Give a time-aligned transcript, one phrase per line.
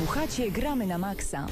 [0.00, 1.46] Słuchacie Gramy na Maxa.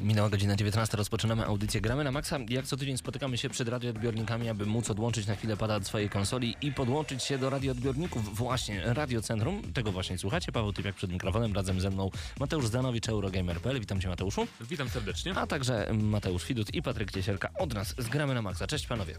[0.00, 2.38] Minęła godzina 19, rozpoczynamy audycję Gramy na Maxa.
[2.48, 6.08] Jak co tydzień spotykamy się przed radioodbiornikami, aby móc odłączyć na chwilę pada od swojej
[6.10, 8.36] konsoli i podłączyć się do radioodbiorników.
[8.36, 10.52] Właśnie, Radiocentrum, tego właśnie słuchacie.
[10.52, 12.10] Paweł Typiak przed mikrofonem, razem ze mną
[12.40, 13.80] Mateusz Zdanowicz, Eurogamer.pl.
[13.80, 14.46] Witam cię Mateuszu.
[14.60, 15.34] Witam serdecznie.
[15.34, 18.66] A także Mateusz Widut i Patryk Ciesielka od nas z Gramy na Maxa.
[18.66, 19.14] Cześć panowie.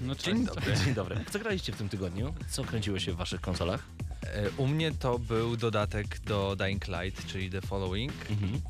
[0.00, 0.74] No, Dzień dobry.
[0.84, 1.16] Dzień dobry.
[1.30, 2.34] Co graliście w tym tygodniu?
[2.50, 3.82] Co kręciło się w waszych konsolach?
[4.26, 8.12] E, U mnie to był dodatek do Dying Light, czyli The Following.
[8.30, 8.60] Mhm.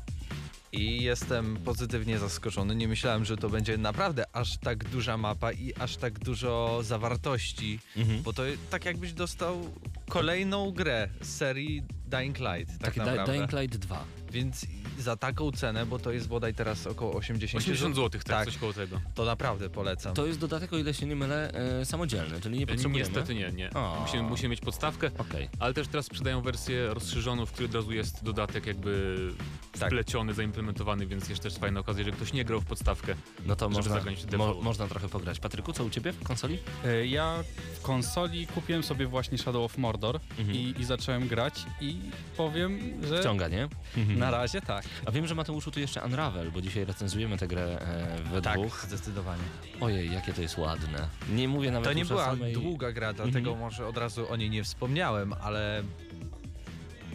[0.73, 2.75] I jestem pozytywnie zaskoczony.
[2.75, 7.79] Nie myślałem, że to będzie naprawdę aż tak duża mapa i aż tak dużo zawartości,
[7.97, 8.21] Mhm.
[8.23, 9.69] bo to tak jakbyś dostał
[10.09, 12.71] kolejną grę z serii Dying Light.
[12.71, 13.33] Tak Taki Di- naprawdę.
[13.33, 14.03] Dying Light 2.
[14.31, 14.65] Więc
[14.99, 18.57] za taką cenę, bo to jest bodaj teraz około 80 80 zł, tak, tak, coś
[18.57, 19.01] koło tego.
[19.15, 20.13] to naprawdę polecam.
[20.15, 21.51] To jest dodatek, o ile się nie mylę,
[21.81, 23.09] e, samodzielny, czyli nie potrzebujemy...
[23.09, 23.69] Niestety nie, nie.
[24.01, 25.49] Musimy, musimy mieć podstawkę, Okej.
[25.59, 29.17] ale też teraz sprzedają wersję rozszerzoną, w której od razu jest dodatek jakby
[29.79, 29.89] Tak.
[29.89, 33.15] wpleciony, zaimplementowany, więc jest też fajna okazja, że ktoś nie grał w podstawkę.
[33.45, 35.39] No to Żeby można, zakończyć mo, można trochę pograć.
[35.39, 36.57] Patryku, co u ciebie w konsoli?
[36.85, 37.43] E, Ja
[37.75, 40.57] w konsoli kupiłem sobie właśnie Shadow of Mordor Mhm.
[40.57, 41.97] i, i zacząłem grać i
[42.37, 43.67] powiem, że Wciąga, nie?
[44.17, 44.80] na razie tak.
[45.05, 48.59] A wiem, że Mateuszu tu jeszcze Unravel, bo dzisiaj recenzujemy tę grę e, we tak,
[48.59, 48.83] dwóch.
[48.87, 49.43] zdecydowanie.
[49.81, 51.07] Ojej, jakie to jest ładne.
[51.29, 52.53] Nie mówię nawet To nie była samej...
[52.53, 53.59] długa gra, dlatego Mhm.
[53.59, 55.83] może od razu o niej nie wspomniałem, ale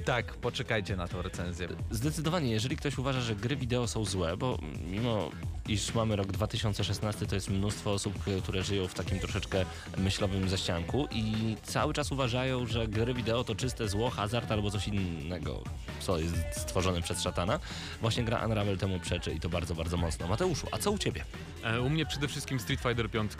[0.04, 1.68] tak, poczekajcie na tą recenzję.
[1.90, 4.58] Zdecydowanie, jeżeli ktoś uważa, że gry wideo są złe, bo
[4.90, 5.30] mimo
[5.68, 9.64] iż mamy rok 2016, to jest mnóstwo osób, które żyją w takim troszeczkę
[9.98, 14.88] myślowym zaścianku i cały czas uważają, że gry wideo to czyste zło, hazard albo coś
[14.88, 15.62] innego,
[16.00, 17.60] co jest stworzone przez szatana.
[18.00, 20.26] Właśnie gra Unravel temu przeczy i to bardzo, bardzo mocno.
[20.28, 21.24] Mateuszu, a co u ciebie?
[21.64, 23.32] E, u mnie przede wszystkim Street Fighter 5.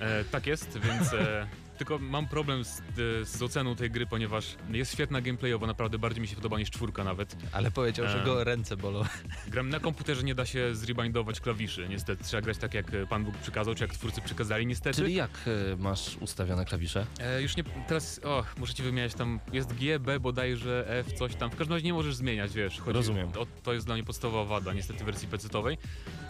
[0.00, 1.12] E, tak jest, więc...
[1.12, 1.46] E,
[1.80, 6.22] tylko mam problem z, e, z oceną tej gry, ponieważ jest świetna gameplayowo, naprawdę bardziej
[6.22, 7.36] mi się podoba niż czwórka nawet.
[7.52, 8.24] Ale powiedział, że Em.
[8.24, 9.04] go ręce bolą.
[9.48, 12.24] Gram na komputerze, nie da się zrebindować klawiszy, niestety.
[12.24, 14.96] Trzeba grać tak, jak e, Pan Bóg przykazał, czy jak twórcy przykazali, niestety.
[14.96, 15.30] Czyli jak
[15.72, 17.06] e, masz ustawione klawisze?
[17.20, 21.34] E, już nie, teraz, o, muszę ci wymieniać tam, jest G, B, bodajże F, coś
[21.34, 21.50] tam.
[21.50, 22.78] W każdym razie nie możesz zmieniać, wiesz.
[22.80, 23.28] Chodzi, Rozumiem.
[23.38, 25.78] O, to jest dla mnie podstawowa wada, niestety wersji pecetowej.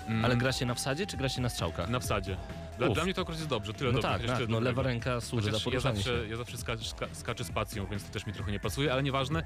[0.06, 1.88] Mm, Ale gra się na wsadzie, czy gra się na strzałkach?
[1.90, 2.36] Na wsadzie.
[2.80, 4.28] Dla, dla mnie to akurat jest dobrze, tyle No dobrze.
[4.28, 6.28] tak, tak, no lewa ręka służy Chociaż do ja zawsze, się.
[6.30, 9.42] ja zawsze skaczę, ska, skaczę spacją, więc to też mi trochę nie pasuje, ale nieważne.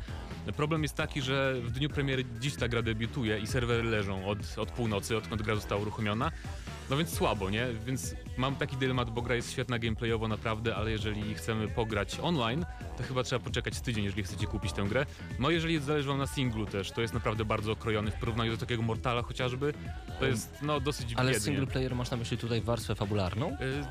[0.57, 4.39] Problem jest taki, że w dniu premiery dziś ta gra debiutuje i serwery leżą od,
[4.57, 6.31] od północy, odkąd gra została uruchomiona.
[6.91, 7.67] No więc słabo, nie?
[7.87, 12.67] Więc mam taki dylemat, bo gra jest świetna gameplayowo naprawdę, ale jeżeli chcemy pograć online,
[12.97, 15.07] to chyba trzeba poczekać tydzień, jeżeli chcecie kupić tę grę.
[15.39, 18.59] No jeżeli zależy wam na singlu też, to jest naprawdę bardzo okrojony w porównaniu do
[18.59, 19.75] takiego Mortala chociażby.
[20.21, 21.45] To jest no dosyć Ale biednie.
[21.45, 23.51] single player masz na myśli tutaj warstwę fabularną?
[23.53, 23.85] Y,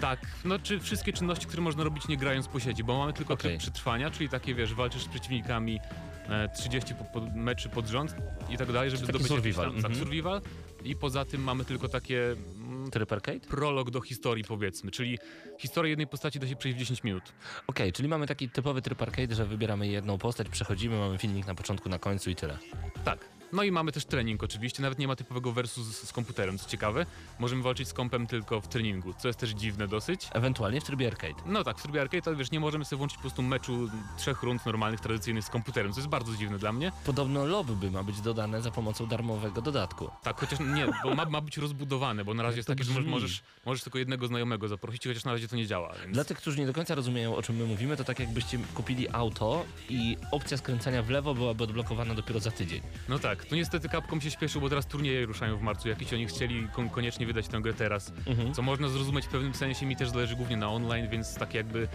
[0.00, 3.34] tak, no czy wszystkie czynności, które można robić nie grając po sieci, bo mamy tylko
[3.34, 3.50] Okej.
[3.50, 5.80] tryb przetrwania, czyli takie wiesz, walczysz z przeciwnikami
[6.28, 8.16] e, 30 po, po, meczy pod rząd
[8.50, 10.00] i tak dalej, żeby zdobyć survival, Tam, tak, mhm.
[10.00, 10.40] survival.
[10.84, 13.40] I poza tym mamy tylko takie mm, Tryb arcade?
[13.40, 15.18] prolog do historii powiedzmy, czyli
[15.58, 17.22] historię jednej postaci da się przejść w 10 minut.
[17.66, 21.54] Okej, czyli mamy taki typowy tryb arcade, że wybieramy jedną postać, przechodzimy, mamy filmik na
[21.54, 22.58] początku, na końcu i tyle.
[23.04, 23.18] Tak.
[23.54, 27.06] No i mamy też trening oczywiście, nawet nie ma typowego versus z, komputerem, co ciekawe.
[27.38, 30.28] Możemy walczyć z kompem tylko w treningu, co jest też dziwne dosyć.
[30.32, 31.34] Ewentualnie w trybie arcade.
[31.46, 34.42] No tak, w trybie arcade to wiesz, nie możemy sobie włączyć po prostu meczu trzech
[34.42, 36.92] rund normalnych, tradycyjnych z komputerem, co jest bardzo dziwne dla mnie.
[37.04, 40.10] Podobno lobby ma być dodane za pomocą darmowego dodatku.
[40.22, 43.42] Tak, chociaż nie, bo ma, ma być rozbudowane, bo na razie jest takie, że możesz,
[43.66, 45.94] możesz tylko jednego znajomego zaprosić, chociaż na razie to nie działa.
[46.02, 46.14] Więc...
[46.14, 49.08] Dla tych, którzy nie do końca rozumieją, o czym my mówimy, to tak jakbyście kupili
[49.12, 52.80] auto i opcja skręcania w lewo byłaby odblokowana dopiero za tydzień.
[53.08, 56.26] No tak, tu niestety Capcom się śpieszył, bo teraz turnieje ruszają w marcu, jakieś oni
[56.26, 58.54] chcieli kon- koniecznie wydać tę grę teraz, Mhm.
[58.54, 61.88] co można zrozumieć w pewnym sensie, mi też zależy głównie na online, więc tak jakby...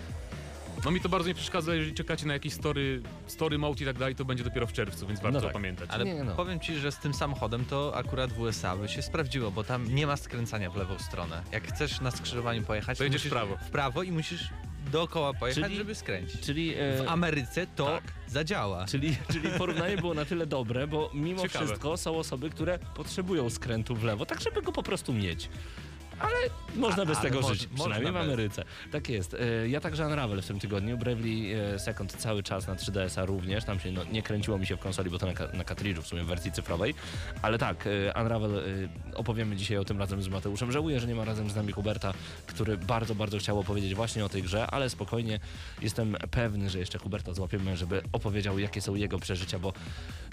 [0.86, 3.98] No mi to bardzo nie przeszkadza, jeżeli czekacie na jakiś story, story mode i tak
[3.98, 5.54] dalej, to będzie dopiero w czerwcu, więc warto No tak.
[5.54, 5.90] pamiętać.
[5.94, 6.36] Ale Nie, no.
[6.36, 9.96] powiem ci, że z tym samochodem to akurat w USA by się sprawdziło, bo tam
[9.96, 11.42] nie ma skręcania w lewą stronę.
[11.52, 13.58] Jak chcesz na skrzyżowaniu pojechać, To jedziesz musisz w prawo.
[13.58, 14.50] W prawo i musisz
[14.92, 16.42] dookoła pojechać, Czyli- żeby skręcić.
[16.42, 18.04] Czyli, e, W Ameryce to tak.
[18.28, 18.86] zadziała.
[18.86, 21.66] czyli, czyli porównanie było na tyle dobre, bo mimo Ciekawe.
[21.66, 25.50] wszystko są osoby, które potrzebują skrętu w lewo, tak żeby go po prostu mieć.
[26.20, 26.36] Ale
[26.76, 28.34] można A- bez ale tego moż- żyć, przynajmniej w można bez.
[28.34, 28.64] Ameryce.
[28.92, 29.34] Tak jest.
[29.34, 33.64] E, Ja także Unravel w tym tygodniu, Bravely e, Second cały czas na 3DS-a również,
[33.66, 35.64] tam się no, nie kręciło mi się w konsoli, bo to na, na
[36.02, 36.94] w sumie w wersji cyfrowej,
[37.42, 38.64] ale tak, e, Unravel
[39.16, 40.72] opowiemy dzisiaj o tym razem z Mateuszem.
[40.72, 42.14] Żałuję, że nie ma razem z nami Huberta,
[42.48, 45.40] który bardzo, bardzo chciał opowiedzieć właśnie o tej grze, ale spokojnie
[45.82, 49.74] jestem pewny, że jeszcze Huberta złapiemy, żeby opowiedział, jakie są jego przeżycia, bo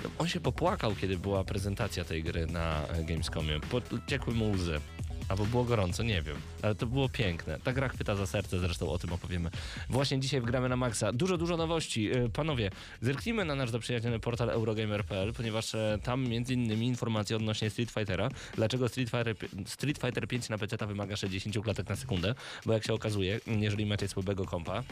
[0.05, 3.61] no, on się popłakał, kiedy była prezentacja tej gry na Gamescomie.
[3.61, 4.81] Pociekły mu łzy.
[5.29, 6.37] Albo było gorąco, nie wiem.
[6.63, 7.59] Ale to było piękne.
[7.65, 9.51] Ta gra chwyta za serce, zresztą o tym opowiemy.
[9.91, 11.13] Właśnie dzisiaj wgramy na maksa.
[11.13, 12.11] Dużo, dużo nowości.
[12.11, 12.71] E, Panowie,
[13.01, 18.29] zerknijmy na nasz zaprzyjaźniony portal Eurogamer.pl, ponieważ e, tam między innymi informacje odnośnie Street Fightera.
[18.55, 19.37] Dlaczego Street Fighter,
[19.67, 22.35] Street Fighter 5 na PC wymaga 60 klatek na sekundę?
[22.67, 24.83] Bo jak się okazuje, jeżeli macie słabego kompa,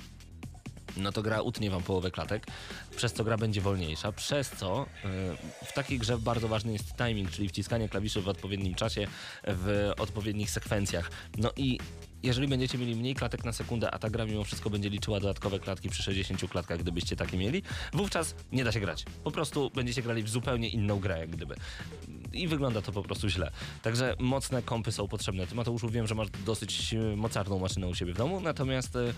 [0.96, 2.46] no to gra utnie wam połowę klatek,
[2.96, 4.86] przez co gra będzie wolniejsza, przez co
[5.62, 9.06] y, w takiej grze bardzo ważny jest timing, czyli wciskanie klawiszy w odpowiednim czasie,
[9.46, 11.10] w odpowiednich sekwencjach.
[11.38, 11.78] No i
[12.22, 15.58] jeżeli będziecie mieli mniej klatek na sekundę, a ta gra mimo wszystko będzie liczyła dodatkowe
[15.58, 19.04] klatki przy 60 klatkach, gdybyście takie mieli, wówczas nie da się grać.
[19.24, 21.54] Po prostu będziecie grali w zupełnie inną grę, jak gdyby.
[22.34, 23.50] I wygląda to po prostu źle.
[23.82, 25.46] Także mocne kompy są potrzebne.
[25.46, 29.14] Ty Mateuszu wiem, że masz dosyć y, mocarną maszynę u siebie w domu, natomiast y,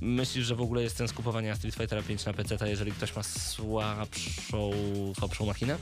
[0.00, 3.22] myślisz, że w ogóle jest sens kupowania Street Fightera 5 na PC, jeżeli ktoś ma
[3.22, 4.70] słabszą,
[5.18, 5.76] słabszą machinę?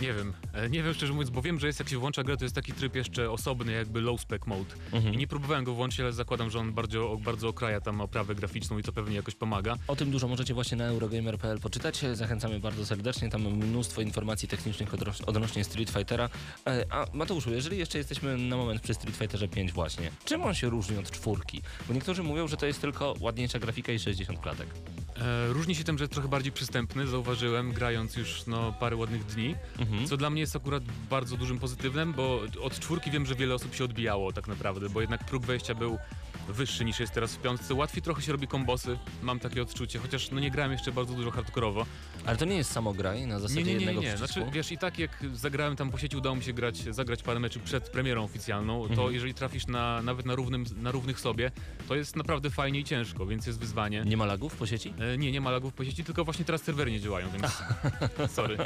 [0.00, 2.36] Nie wiem, e, nie wiem szczerze mówiąc, bo wiem, że jest jak się włącza grę,
[2.36, 4.74] to jest taki tryb jeszcze osobny, jakby low spec mode.
[4.92, 5.14] Mhm.
[5.14, 8.78] I nie próbowałem go włączyć, ale zakładam, że on bardzo, bardzo okraja tam oprawę graficzną
[8.78, 9.76] i to pewnie jakoś pomaga.
[9.88, 12.04] O tym dużo możecie właśnie na Eurogamer.pl poczytać.
[12.12, 13.30] Zachęcamy bardzo serdecznie.
[13.30, 14.88] Tam mnóstwo informacji technicznych
[15.26, 16.28] odnośnie Street Fightera.
[16.66, 20.54] E, A Mateuszu, jeżeli jeszcze jesteśmy na moment przy Street Fighterze 5 właśnie, czym on
[20.54, 21.62] się różni od czwórki?
[21.88, 24.68] Bo niektórzy mówią, że to jest tylko ładniejsza grafika i 60 klatek.
[25.16, 29.24] E, różni się tym, że jest trochę bardziej przystępny, zauważyłem, grając już no, parę ładnych
[29.26, 29.87] dni, Mhm.
[30.08, 33.74] Co dla mnie jest akurat bardzo dużym pozytywem, bo od czwórki wiem, że wiele osób
[33.74, 35.98] się odbijało tak naprawdę, bo jednak próg wejścia był
[36.48, 37.74] wyższy niż jest teraz w piątce.
[37.74, 41.30] Łatwiej trochę się robi kombosy, mam takie odczucie, chociaż no nie grałem jeszcze bardzo dużo
[41.30, 41.86] hardkorowo.
[42.26, 44.08] Ale to nie jest samograj na zasadzie Nie, nie, nie, jednego nie.
[44.14, 44.40] przycisku?
[44.40, 47.40] Znaczy, wiesz, i tak jak zagrałem tam po sieci, udało mi się grać, zagrać parę
[47.40, 49.14] meczy przed premierą oficjalną, to Mhm.
[49.14, 51.50] jeżeli trafisz na, nawet na, równym, na równych sobie,
[51.88, 54.02] to jest naprawdę fajnie i ciężko, więc jest wyzwanie.
[54.06, 54.94] Nie ma lagów po sieci?
[55.14, 57.62] E, nie, nie ma lagów po sieci, tylko właśnie teraz serwery nie działają, więc
[58.36, 58.56] sorry.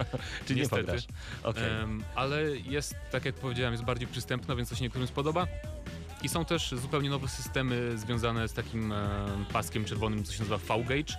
[0.46, 1.04] Czy nie pograsz?
[1.42, 1.64] Okej.
[1.70, 5.46] Em, ale jest, tak jak powiedziałem, jest bardziej przystępna, więc to się niektórym spodoba.
[6.22, 9.06] I są też zupełnie nowe systemy związane z takim e,
[9.52, 11.14] paskiem czerwonym, co się nazywa V-Gauge.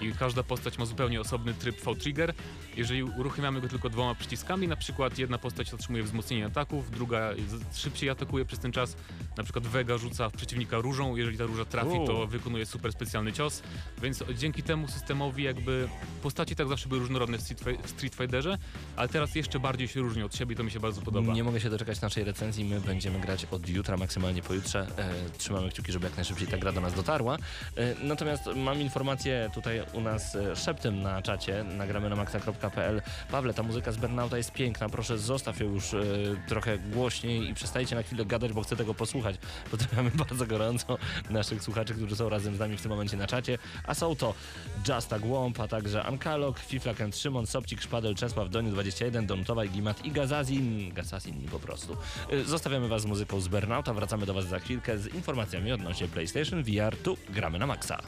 [0.00, 2.34] I każda postać ma zupełnie osobny tryb V-Trigger.
[2.76, 7.30] Jeżeli uruchamiamy go tylko dwoma przyciskami, na przykład jedna postać otrzymuje wzmocnienie ataków, druga
[7.74, 8.96] szybciej atakuje przez ten czas.
[9.36, 13.32] Na przykład Vega rzuca w przeciwnika różą, jeżeli ta róża trafi, to wykonuje super specjalny
[13.32, 13.62] cios.
[14.02, 15.88] Więc dzięki temu systemowi jakby
[16.22, 18.58] postaci tak zawsze były różnorodne w Street, Fi- w Street Fighterze,
[18.96, 21.32] ale teraz jeszcze bardziej się różnią od siebie i to mi się bardzo podoba.
[21.32, 22.64] Nie mogę się doczekać naszej recenzji.
[22.64, 24.86] My będziemy grać od jutra, maksymalnie pojutrze.
[24.96, 27.36] E, trzymamy kciuki, żeby jak najszybciej ta gra do nas dotarła.
[27.76, 33.02] E, natomiast mam informację tutaj u nas e, szeptem na czacie, nagramy na maxa.pl.
[33.30, 35.98] Pawle, ta muzyka z Burnouta jest piękna, proszę zostaw ją już e,
[36.48, 39.36] trochę głośniej i przestajcie na chwilę gadać, bo chcę tego posłuchać.
[39.70, 40.98] Pozdrawiamy bardzo gorąco
[41.30, 43.58] naszych słuchaczy, którzy są razem z nami w tym momencie na czacie.
[43.86, 44.34] A są to
[44.88, 50.12] Justa Głąb, a także Ankalog, Fiflak Szymon, Sobcik, Szpadel, Czesław, Doniu 21, Donutowaj, Gimat i
[50.12, 50.94] Gazazin.
[50.94, 51.96] Gazazin po prostu.
[52.32, 56.08] Y, Zostawiamy was z muzyką z Burnouta, wracamy do was za chwilkę z informacjami odnośnie
[56.08, 56.96] PlayStation VR.
[57.02, 57.98] Tu gramy na maksa.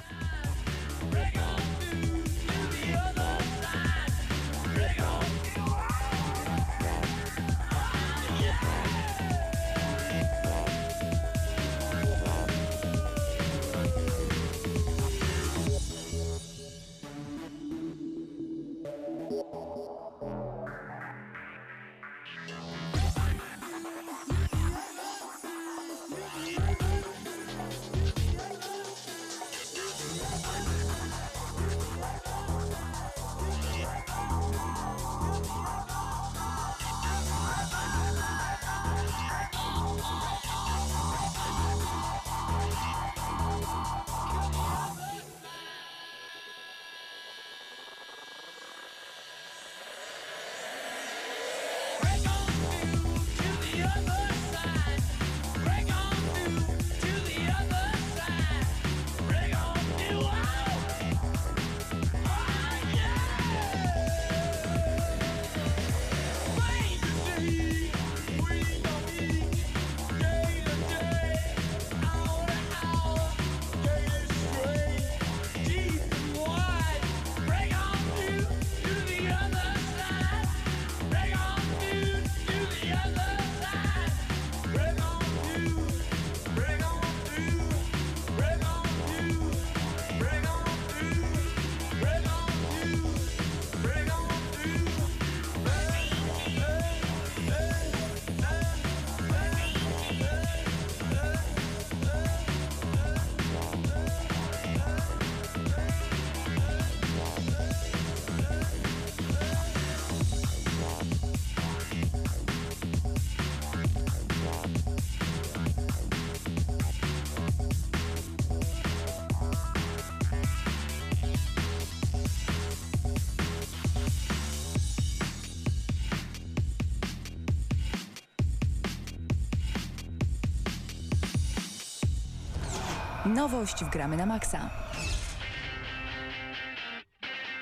[133.38, 134.70] Nowość w Gramy na Maxa.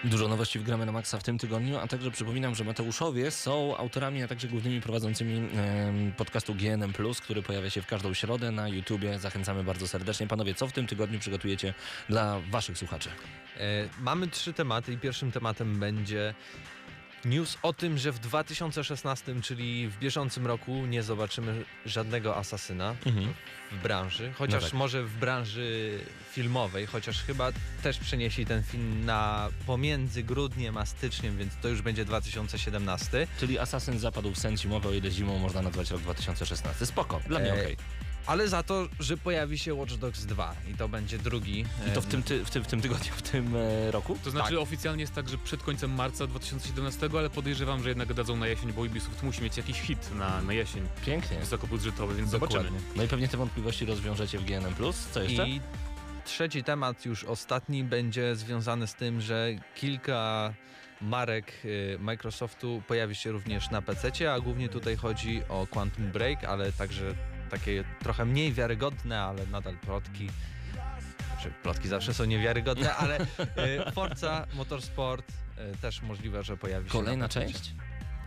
[0.04, 3.76] Dużo nowości w Gramy na Maxa w tym tygodniu, a także przypominam, że Mateuszowie są
[3.76, 5.48] autorami, a także głównymi prowadzącymi
[6.16, 6.92] podcastu GNM+,
[7.22, 9.18] który pojawia się w każdą środę na YouTubie.
[9.18, 10.26] Zachęcamy bardzo serdecznie.
[10.26, 11.74] Panowie, co w tym tygodniu przygotujecie
[12.08, 13.08] dla waszych słuchaczy?
[13.56, 13.60] E,
[14.00, 16.34] mamy trzy tematy i pierwszym tematem będzie
[17.26, 22.94] news o tym, że w 2016, czyli w bieżącym roku nie zobaczymy żadnego asasyna
[23.72, 24.78] w branży, chociaż No tak.
[24.78, 25.98] może w branży
[26.32, 27.52] filmowej, chociaż chyba
[27.82, 33.26] też przenieśli ten film na pomiędzy grudniem a styczniem, więc to już będzie 2017.
[33.40, 36.86] Czyli Assassin zapadł w sen zimowy, o ile zimą można nazwać rok 2016.
[36.86, 37.76] Spoko, dla mnie E, okej.
[38.26, 41.64] Ale za to, że pojawi się Watch Dogs 2 i to będzie drugi.
[41.88, 44.18] I to w tym, ty, w, tym, w tym tygodniu, w tym e, roku?
[44.24, 48.36] To znaczy oficjalnie jest tak, że przed końcem marca 2017, ale podejrzewam, że jednak dadzą
[48.36, 51.38] na jesień, bo Ubisoft musi mieć jakiś hit na, na jesień Pięknie.
[51.38, 52.70] wysokobudżetowy, więc zobaczymy.
[52.96, 54.74] No i pewnie te wątpliwości rozwiążecie w GNM+.
[55.12, 55.48] Co jeszcze?
[55.48, 55.60] I
[56.24, 60.54] trzeci temat, już ostatni, będzie związany z tym, że kilka
[61.00, 66.44] marek y, Microsoftu pojawi się również na PC, a głównie tutaj chodzi o Quantum Break,
[66.44, 67.14] ale także
[67.46, 70.28] takie trochę mniej wiarygodne, ale nadal plotki.
[71.32, 73.26] Znaczy, plotki zawsze są niewiarygodne, ale y,
[73.94, 75.32] Forza Motorsport
[75.74, 77.74] y, też możliwe, że pojawi się Kolejna część?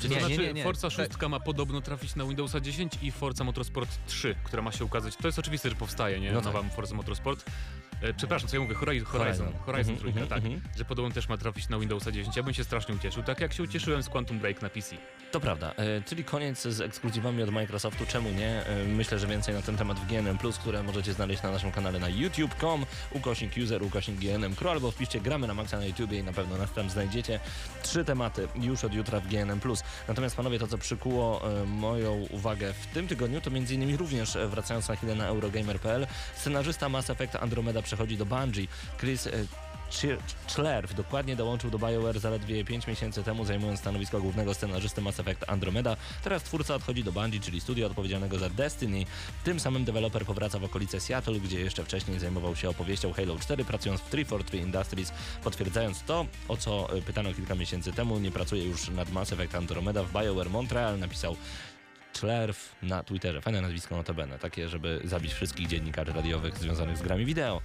[0.02, 0.64] To Nie, znaczy nie, nie, nie.
[0.64, 4.72] Forza Te- 6 ma podobno trafić na Windowsa 10 i Forza Motorsport 3, która ma
[4.72, 5.16] się ukazać.
[5.16, 6.32] To jest oczywiste, że powstaje, nie?
[6.32, 6.54] No tak.
[6.54, 7.46] Nowa Forza Motorsport.
[8.02, 8.76] E, przepraszam, co ja mówię?
[8.76, 10.52] Horizon, Horizon, Horizon, trójka, mhm, tak.
[10.52, 10.62] mhm.
[10.78, 12.38] Że podobno też ma trafić na Windowsa 10.
[12.38, 14.96] Ja bym się strasznie ucieszył, tak jak się ucieszyłem z Quantum Break na PC.
[15.32, 18.66] To prawda, e, czyli koniec z ekskluzywami od Microsoftu, czemu nie?
[18.66, 22.00] E, myślę, że więcej na ten temat w GNM+, które możecie znaleźć na naszym kanale
[22.00, 26.24] na youtube.com, ukośnik user, ukośnik GNM Crew, albo wpiszcie gramy na maksa na YouTubie i
[26.24, 27.40] na pewno nas tam znajdziecie.
[27.84, 29.60] Trzy tematy już od jutra w GNM+.
[30.08, 34.36] Natomiast panowie, to co przykuło e, moją uwagę w tym tygodniu, to między innymi również,
[34.36, 38.68] e, wracając na chwilę na Eurogamer.pl, scenarzysta Mass Effect Andromeda przechodzi do Bungie.
[39.00, 39.32] Chris e,
[40.48, 45.50] Schlerf dokładnie dołączył do BioWare zaledwie 5 miesięcy temu, zajmując stanowisko głównego scenarzysty Mass Effect
[45.50, 45.98] Andromeda.
[46.24, 49.06] Teraz twórca odchodzi do Bungie, czyli studia odpowiedzialnego za Destiny.
[49.44, 53.66] Tym samym deweloper powraca w okolice Seattle, gdzie jeszcze wcześniej zajmował się opowieścią Halo 4,
[53.66, 55.12] pracując w 343 Industries,
[55.44, 58.20] potwierdzając to, o co y, pytano kilka miesięcy temu.
[58.20, 61.36] Nie pracuje już nad Mass Effect Andromeda w BioWare Montreal, napisał
[62.20, 63.42] Schlerf na Twitterze.
[63.42, 67.62] Fajne nazwisko notabene, takie, żeby zabić wszystkich dziennikarzy radiowych związanych z grami wideo.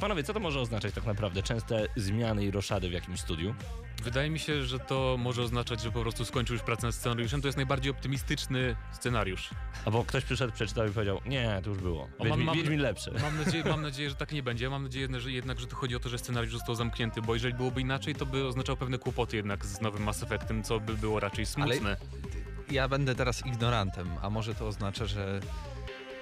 [0.00, 1.42] Panowie, co to może oznaczać tak naprawdę?
[1.42, 3.54] Częste zmiany i roszady w jakimś studiu?
[4.02, 7.40] Wydaje mi się, że to może oznaczać, że po prostu skończył już pracę nad scenariuszem.
[7.42, 9.50] To jest najbardziej optymistyczny scenariusz.
[9.84, 12.08] Albo ktoś przyszedł, przeczytał i powiedział, nie, to już było.
[12.08, 13.10] Wiedźmin, mam- mam- Wiedźmin lepszy.
[13.22, 14.70] Mam nadzieję, mam nadzieję, że tak nie będzie.
[14.70, 17.54] Mam nadzieję że jednak, że tu chodzi o to, że scenariusz został zamknięty, bo jeżeli
[17.54, 21.20] byłoby inaczej, to by oznaczało pewne kłopoty jednak z nowym Mass Effectem, co by było
[21.20, 21.96] raczej smutne.
[22.70, 25.40] Ja będę teraz ignorantem, a może to oznacza, że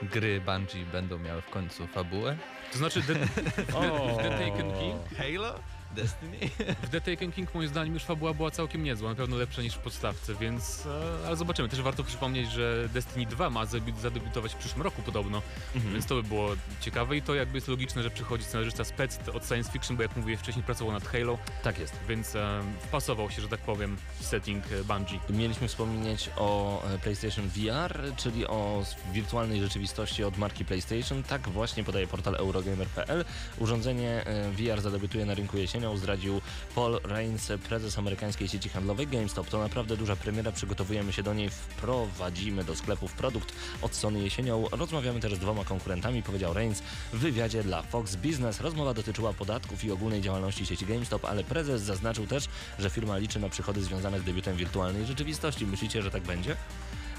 [0.03, 2.37] gry Bungie będą miały w końcu fabułę?
[2.73, 5.55] To znaczy, The, w The Taken King Halo?
[5.95, 6.37] Destiny?
[6.83, 9.75] W The Taken King moim zdaniem już fabuła była całkiem niezła, na pewno lepsza niż
[9.75, 10.87] w podstawce, więc...
[11.23, 11.69] E, ale zobaczymy.
[11.69, 15.43] Też warto przypomnieć, że Destiny 2 ma zadebi- zadebiutować w przyszłym roku podobno,
[15.75, 15.93] Mhm.
[15.95, 16.49] więc to by było
[16.81, 20.17] ciekawe i to jakby jest logiczne, że przychodzi scenarzysta spec od science fiction, bo jak
[20.17, 21.95] mówię, wcześniej pracował nad Halo, Tak jest.
[22.09, 25.19] więc e, wpasował się, że tak powiem, w setting e, Bungie.
[25.31, 31.23] Mieliśmy wspomnieć o PlayStation VR, czyli o wirtualnej rzeczywistości od marki PlayStation.
[31.23, 33.25] Tak właśnie podaje portal Eurogamer.pl.
[33.59, 36.41] Urządzenie VR zadebiutuje na rynku jesienią, zdradził
[36.75, 39.49] Paul Reigns, prezes amerykańskiej sieci handlowej GameStop.
[39.49, 43.53] To naprawdę duża premiera, przygotowujemy się do niej, wprowadzimy do sklepów produkt
[43.83, 44.65] od Sony jesienią.
[44.73, 48.61] Rozmawiamy też z dwoma konkurentami, powiedział Reigns w wywiadzie dla Fox Business.
[48.61, 53.41] Rozmowa dotyczyła podatków i ogólnej działalności sieci GameStop, ale prezes zaznaczył też, że firma liczy
[53.41, 55.67] na przychody związane z debiutem wirtualnej rzeczywistości.
[55.67, 56.57] Myślicie, że tak będzie?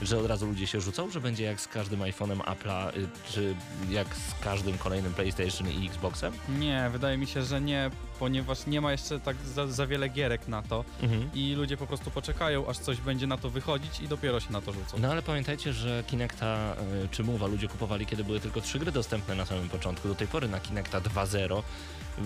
[0.02, 3.56] Że od razu ludzie się rzucą, że będzie jak z każdym iPhone'em Apple'a, y, czy
[3.90, 6.34] jak z każdym kolejnym PlayStation i Xboxem?
[6.60, 10.48] Nie, wydaje mi się, że nie, ponieważ nie ma jeszcze tak za, za wiele gierek
[10.48, 10.86] na to
[11.34, 14.62] i ludzie po prostu poczekają, aż coś będzie na to wychodzić i dopiero się na
[14.62, 14.98] to rzucą.
[15.00, 18.92] No ale pamiętajcie, że Kinecta y, czy Move'a ludzie kupowali, kiedy były tylko trzy gry
[18.92, 20.08] dostępne na samym początku.
[20.08, 21.64] Do tej pory na Kinecta 2.0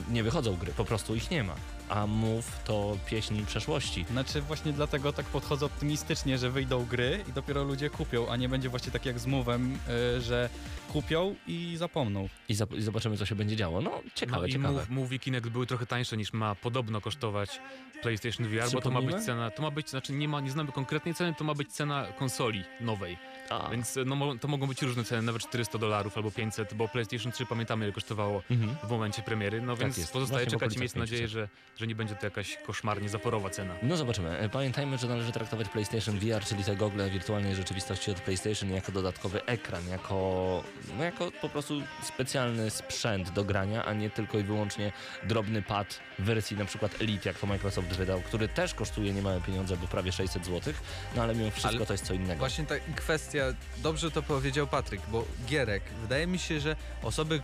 [0.10, 1.56] nie wychodzą gry, po prostu ich nie ma.
[1.90, 4.06] A Move to pieśń przeszłości.
[4.12, 8.50] Znaczy właśnie dlatego tak podchodzę optymistycznie, że wyjdą gry i dopiero ludzie kupią, a nie
[8.50, 9.76] będzie właśnie tak jak z Move'em,
[10.18, 10.50] y, że
[10.92, 12.30] kupią i zapomną.
[12.50, 13.82] I, za- i zobaczymy, co się będzie działo.
[13.82, 14.86] No, ciekawe, No i ciekawe.
[14.90, 17.60] Move, i Kinect były trochę tańsze niż ma podobno kosztować
[18.02, 20.72] PlayStation VR, bo to ma być cena, to ma być, znaczy nie ma, nie znamy
[20.72, 23.18] konkretnej ceny, to ma być cena konsoli nowej.
[23.51, 23.70] A.
[23.70, 27.31] Więc no, mo- to mogą być różne ceny, nawet 400 dolarów albo 500, bo PlayStation
[27.31, 28.75] 3 pamiętamy ile kosztowało Mhm.
[28.84, 30.13] w momencie premiery, no więc jest.
[30.13, 31.31] pozostaje Właśnie czekać i mieć nadzieję, 500.
[31.34, 33.74] że, że nie będzie to jakaś koszmarnie zaporowa cena.
[33.84, 34.38] No zobaczymy.
[34.39, 38.91] E, Pamiętajmy, że należy traktować PlayStation VR, czyli te gogle wirtualnej rzeczywistości od PlayStation jako
[38.91, 40.63] dodatkowy ekran, jako,
[40.98, 44.91] no jako po prostu specjalny sprzęt do grania, a nie tylko i wyłącznie
[45.24, 49.41] drobny pad w wersji na przykład Elite, jak to Microsoft wydał, który też kosztuje niemałe
[49.41, 50.74] pieniądze, bo prawie 600 zł,
[51.15, 52.39] no ale mimo wszystko Ale to jest co innego.
[52.39, 53.41] Właśnie ta kwestia,
[53.78, 57.42] dobrze to powiedział Patryk, bo gierek, wydaje mi się, że osoby,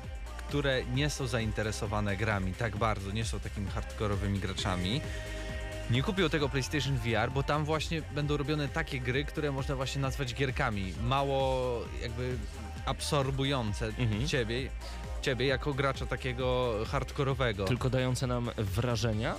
[0.47, 5.01] które nie są zainteresowane grami tak bardzo, nie są takimi hardkorowymi graczami,
[5.89, 10.01] nie kupią tego PlayStation VR, bo tam właśnie będą robione takie gry, które można właśnie
[10.01, 10.93] nazwać gierkami.
[11.03, 12.37] Mało jakby
[12.85, 14.27] absorbujące Mhm.
[14.27, 14.69] ciebie,
[15.21, 17.65] ciebie jako gracza takiego hardkorowego.
[17.65, 19.35] Tylko dające nam wrażenia,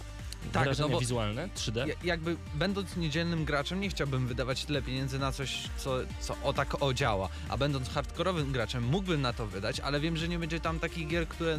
[0.53, 1.87] Tak, wrażenia no bo- wizualne, 3D.
[1.89, 6.53] Ja- jakby będąc niedzielnym graczem nie chciałbym wydawać tyle pieniędzy na coś, co, co o
[6.53, 10.39] tak o działa, a będąc hardkorowym graczem mógłbym na to wydać, ale wiem, że nie
[10.39, 11.59] będzie tam takich gier, które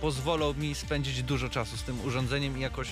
[0.00, 2.88] pozwolą mi spędzić dużo czasu z tym urządzeniem i jakoś,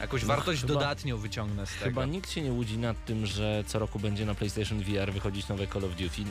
[0.00, 2.04] jakoś No wartość chyba- dodatnią wyciągnę z Chyba tego.
[2.04, 5.66] nikt się nie łudzi nad tym, że co roku będzie na PlayStation VR wychodzić nowe
[5.66, 6.22] Call of Duty,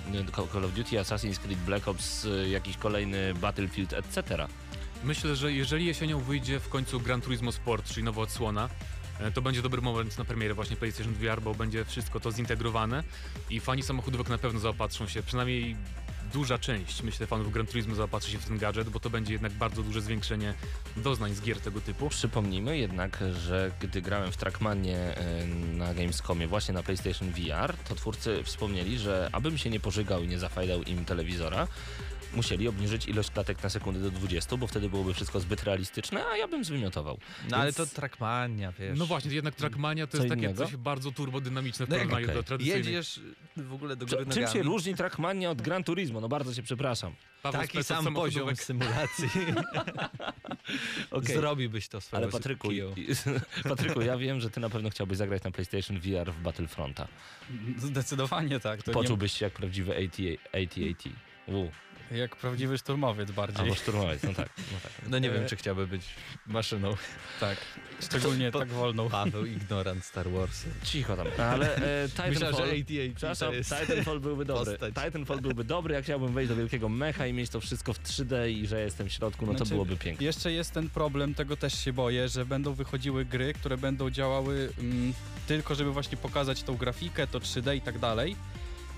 [0.53, 4.47] Call of Duty Assassin's Creed Black Ops, y, jakiś kolejny Battlefield, etc.
[5.03, 8.69] Myślę, że jeżeli jesienią wyjdzie w końcu Gran Turismo Sport, czyli nowa odsłona,
[9.19, 13.03] e, to będzie dobry moment na premierę właśnie PlayStation VR, bo będzie wszystko to zintegrowane
[13.49, 15.75] i fani samochodówek na pewno zaopatrzą się, przynajmniej
[16.33, 19.51] duża część, myślę, fanów Gran Turismo zaopatrzy się w ten gadżet, bo to będzie jednak
[19.51, 20.53] bardzo duże zwiększenie
[20.97, 22.09] doznań z gier tego typu.
[22.09, 27.95] Przypomnijmy jednak, że gdy grałem w Trackmanie y, na Gamescomie właśnie na PlayStation VR, to
[27.95, 31.67] twórcy wspomnieli, że abym się nie pożygał i nie zafajdał im telewizora,
[32.33, 36.37] musieli obniżyć ilość klatek na sekundę do 20, bo wtedy byłoby wszystko zbyt realistyczne, a
[36.37, 37.17] ja bym zwymiotował.
[37.49, 38.99] No ale Więc- to Trackmania, wiesz.
[38.99, 40.65] No właśnie, jednak Trackmania to Co jest takie innego?
[40.65, 42.35] coś bardzo turbodynamiczne w No, porównaniu okej.
[42.35, 42.85] do tradycyjnych.
[42.85, 43.19] Jedziesz
[43.57, 46.21] w ogóle do góry czym się różni Trackmania od Gran Turismo?
[46.21, 47.13] No bardzo się przepraszam.
[47.43, 49.29] Paweł Taki sam poziom symulacji.
[51.11, 51.35] Okej.
[51.35, 52.69] Zrobiłbyś to swoją Ale Patryku,
[53.69, 57.07] Patryku, ja wiem, że ty na pewno chciałbyś zagrać na PlayStation VR w Battlefronta.
[57.77, 58.83] Zdecydowanie tak.
[58.83, 61.03] To Poczułbyś się jak prawdziwy AT-AT.
[62.11, 63.61] Jak prawdziwy szturmowiec bardziej.
[63.61, 64.49] albo szturmowiec, no tak.
[64.57, 64.91] No tak.
[65.09, 66.01] No nie E, wiem, czy chciałby być
[66.47, 66.95] maszyną.
[67.39, 67.57] Tak.
[68.01, 69.09] Szczególnie tak wolną.
[69.09, 70.63] Paweł, ignorant Star Wars.
[70.83, 71.27] Cicho tam.
[71.37, 72.33] Ale e, Myślałem,
[72.85, 73.49] Titanfall...
[73.49, 73.73] to jest...
[73.81, 74.77] Titanfall byłby dobry.
[74.77, 74.93] postać.
[75.05, 78.49] Titanfall byłby dobry, jak chciałbym wejść do wielkiego mecha i mieć to wszystko w 3D
[78.49, 80.25] i że jestem w środku, no to Znaczy, byłoby piękne.
[80.25, 84.69] Jeszcze jest ten problem, tego też się boję, że będą wychodziły gry, które będą działały
[84.79, 85.13] mm,
[85.47, 88.35] tylko, żeby właśnie pokazać tą grafikę, to 3D i tak dalej.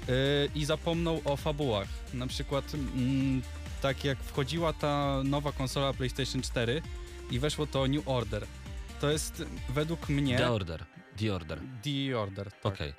[0.08, 0.14] Yy,
[0.56, 1.88] I zapomną o fabułach.
[2.14, 3.42] Na przykład mm,
[3.82, 6.82] tak jak wchodziła ta nowa konsola PlayStation 4
[7.32, 8.46] i weszło to New Order.
[9.02, 10.86] To jest według mnie The Order.
[11.18, 11.60] The Order.
[11.84, 12.52] The Order.
[12.52, 12.74] Tak.
[12.74, 12.94] Okej.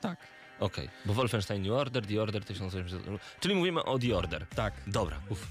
[0.00, 0.18] tak.
[0.62, 3.02] Okej, bo Wolfenstein New Order, The Order 1800...
[3.40, 4.46] Czyli mówimy o The Order.
[4.46, 4.74] Tak.
[4.86, 5.46] Dobra, uff,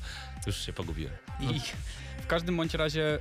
[0.48, 1.14] już się pogubiłem.
[1.40, 1.60] I
[2.22, 3.20] w każdym bądź razie y,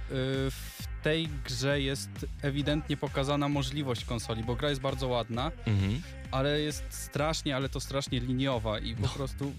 [0.51, 2.11] w tej grze jest
[2.43, 6.03] ewidentnie pokazana możliwość konsoli, bo gra jest bardzo ładna, Mhm.
[6.31, 9.09] ale jest strasznie, ale to strasznie liniowa i po No.
[9.09, 9.53] prostu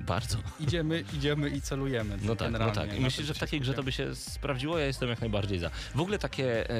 [0.00, 0.38] Bardzo.
[0.60, 2.16] idziemy, idziemy i celujemy.
[2.22, 2.98] No tak, no tak.
[2.98, 4.78] I tym że w takiej grze to by się sprawdziło?
[4.78, 5.70] Ja jestem jak najbardziej za.
[5.94, 6.74] W ogóle takie e,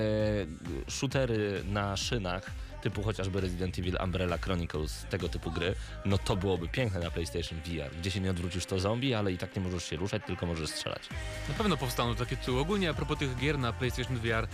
[0.88, 2.50] shootery na szynach,
[2.84, 7.58] typu chociażby Resident Evil Umbrella Chronicles, tego typu gry, no to byłoby piękne na PlayStation
[7.60, 10.46] VR, gdzie się nie odwrócisz to zombie, ale i tak nie możesz się ruszać, tylko
[10.46, 11.02] możesz strzelać.
[11.48, 12.60] Na pewno powstaną takie tytuły.
[12.60, 14.48] Ogólnie a propos tych gier na PlayStation VR,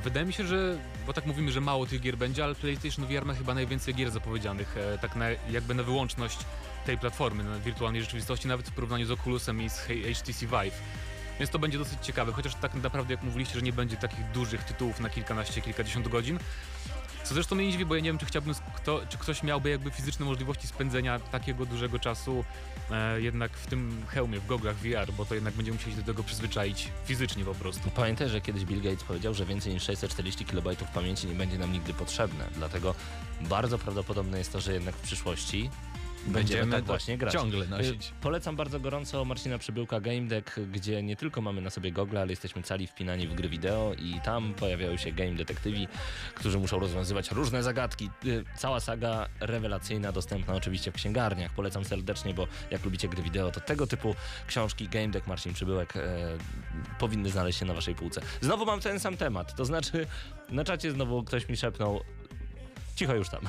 [0.00, 3.24] wydaje mi się, że, bo tak mówimy, że mało tych gier będzie, ale PlayStation VR
[3.24, 6.38] ma chyba najwięcej gier zapowiedzianych, e, tak na, jakby na wyłączność
[6.86, 10.82] tej platformy, na wirtualnej rzeczywistości, nawet w porównaniu z Oculusem i z HTC Vive.
[11.38, 14.64] Więc to będzie dosyć ciekawe, chociaż tak naprawdę jak mówiliście, że nie będzie takich dużych
[14.64, 16.38] tytułów na kilkanaście, kilkadziesiąt godzin.
[17.24, 19.70] Co zresztą mnie nie dziwi, bo ja nie wiem, czy chciałbym, kto, czy ktoś miałby
[19.70, 22.44] jakby fizyczne możliwości spędzenia takiego dużego czasu
[22.90, 26.22] e, jednak w tym hełmie, w goglach VR, bo to jednak będziemy musieli do tego
[26.22, 27.90] przyzwyczaić fizycznie po prostu.
[27.90, 31.72] Pamiętaj, że kiedyś Bill Gates powiedział, że więcej niż 640 KB pamięci nie będzie nam
[31.72, 32.94] nigdy potrzebne, dlatego
[33.40, 35.70] bardzo prawdopodobne jest to, że jednak w przyszłości
[36.28, 37.32] będziemy tak to właśnie grać.
[37.34, 38.08] ciągle nosić.
[38.08, 42.20] Y, Polecam bardzo gorąco Marcina Przybyłka Game Deck, gdzie nie tylko mamy na sobie gogle,
[42.20, 45.88] ale jesteśmy cali wpinani w gry wideo i tam pojawiają się game detektywi,
[46.34, 48.10] którzy muszą rozwiązywać różne zagadki.
[48.26, 51.52] Y, Cała saga rewelacyjna, dostępna oczywiście w księgarniach.
[51.52, 54.14] Polecam serdecznie, bo jak lubicie gry wideo, to tego typu
[54.46, 56.00] książki Game Deck Marcin Przybyłek e,
[56.98, 58.20] powinny znaleźć się na waszej półce.
[58.40, 60.06] Znowu mam ten sam temat, to znaczy
[60.50, 62.00] na czacie znowu ktoś mi szepnął
[62.96, 63.40] cicho już tam.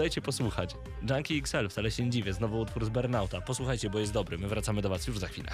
[0.00, 0.76] Dajcie posłuchać.
[1.10, 3.40] Junkie XL, wcale się nie dziwię, znowu utwór z Burnouta.
[3.40, 4.38] Posłuchajcie, bo jest dobry.
[4.38, 5.50] My wracamy do was już za chwilę.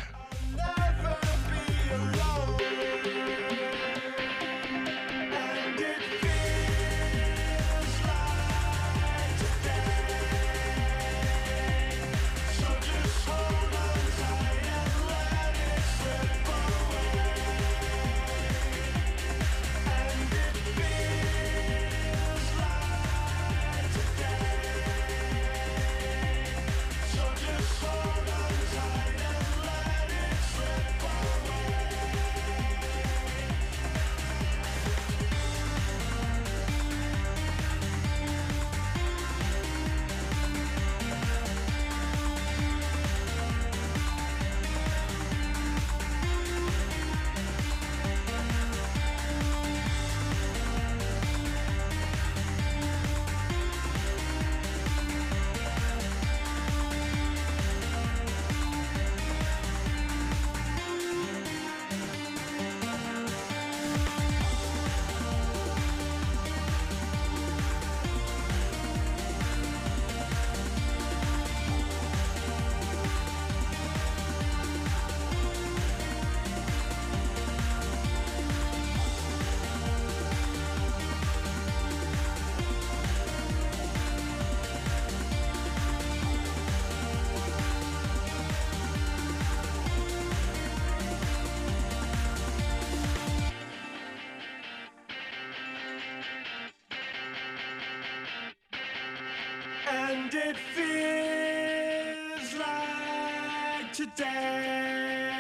[103.97, 105.33] Today.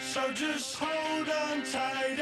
[0.00, 2.18] So just hold on tight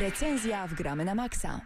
[0.00, 1.60] Recenzja w Gramy na Maxa.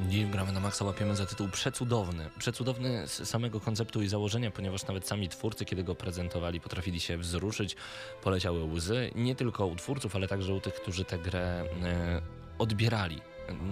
[0.00, 2.30] Dziś gramy na maksa łapiemy za tytuł przecudowny.
[2.38, 7.18] Przecudowny z samego konceptu i założenia, ponieważ nawet sami twórcy, kiedy go prezentowali, potrafili się
[7.18, 7.76] wzruszyć,
[8.22, 9.10] poleciały łzy.
[9.14, 12.22] Nie tylko u twórców, ale także u tych, którzy tę grę e,
[12.58, 13.20] odbierali.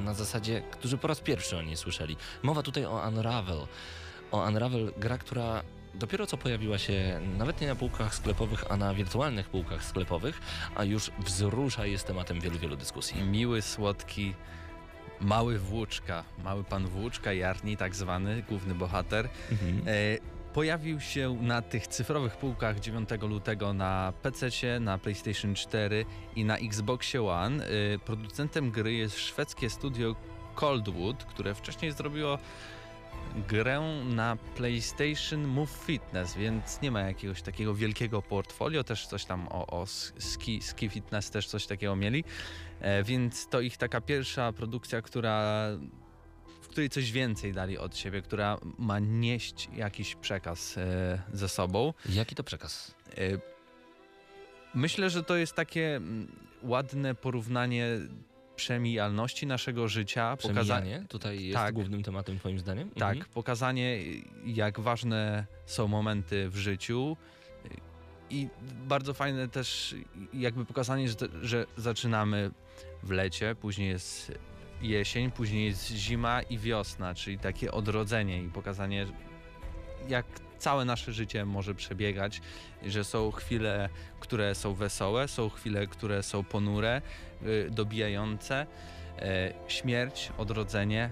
[0.05, 2.17] Na zasadzie, którzy po raz pierwszy o niej słyszeli.
[2.43, 3.67] Mowa tutaj o Unravel.
[4.33, 5.62] O Unravel, gra, która
[5.95, 10.41] dopiero co pojawiła się nawet nie na półkach sklepowych, a na wirtualnych półkach sklepowych,
[10.75, 13.23] a już wzrusza jest tematem wielu, wielu dyskusji.
[13.23, 14.35] Miły, słodki,
[15.21, 19.83] mały włóczka, mały pan włóczka, Jarni tak zwany, główny bohater, Mhm.
[19.87, 19.93] e,
[20.55, 24.51] pojawił się na tych cyfrowych półkach 9 lutego na PC,
[24.81, 26.05] na PlayStation 4
[26.37, 27.65] i na Xboxie One.
[27.67, 30.17] E, producentem gry jest szwedzkie studio
[30.55, 32.39] Coldwood, które wcześniej zrobiło
[33.49, 39.49] grę na PlayStation Move Fitness, więc nie ma jakiegoś takiego wielkiego portfolio, też coś tam
[39.49, 39.87] o, o
[40.19, 42.25] ski, ski Fitness też coś takiego mieli,
[42.81, 45.67] e, więc to ich taka pierwsza produkcja, która
[46.63, 51.95] w której coś więcej dali od siebie, która ma nieść jakiś przekaz e, ze sobą.
[52.09, 52.95] Jaki to przekaz?
[53.19, 53.53] E,
[54.75, 57.87] Myślę, że to jest takie mm, ładne porównanie
[58.57, 60.37] przemijalności naszego życia.
[60.37, 61.75] pokaza- Przemijanie tutaj jest Tak.
[61.75, 62.91] głównym tematem twoim zdaniem?
[62.91, 63.33] Tak, Mhm.
[63.35, 63.99] pokazanie
[64.45, 67.17] jak ważne są momenty w życiu
[68.31, 68.49] i
[68.88, 69.95] bardzo fajne też
[70.35, 72.51] jakby pokazanie, że, że zaczynamy
[73.03, 74.33] w lecie, później jest
[74.83, 79.07] jesień, później jest zima i wiosna, czyli takie odrodzenie i pokazanie
[80.09, 80.27] jak
[80.59, 82.41] całe nasze życie może przebiegać,
[82.87, 83.88] że są chwile,
[84.21, 87.03] które są wesołe, są chwile, które są ponure,
[87.71, 88.67] dobijające,
[89.19, 91.11] e, śmierć, odrodzenie,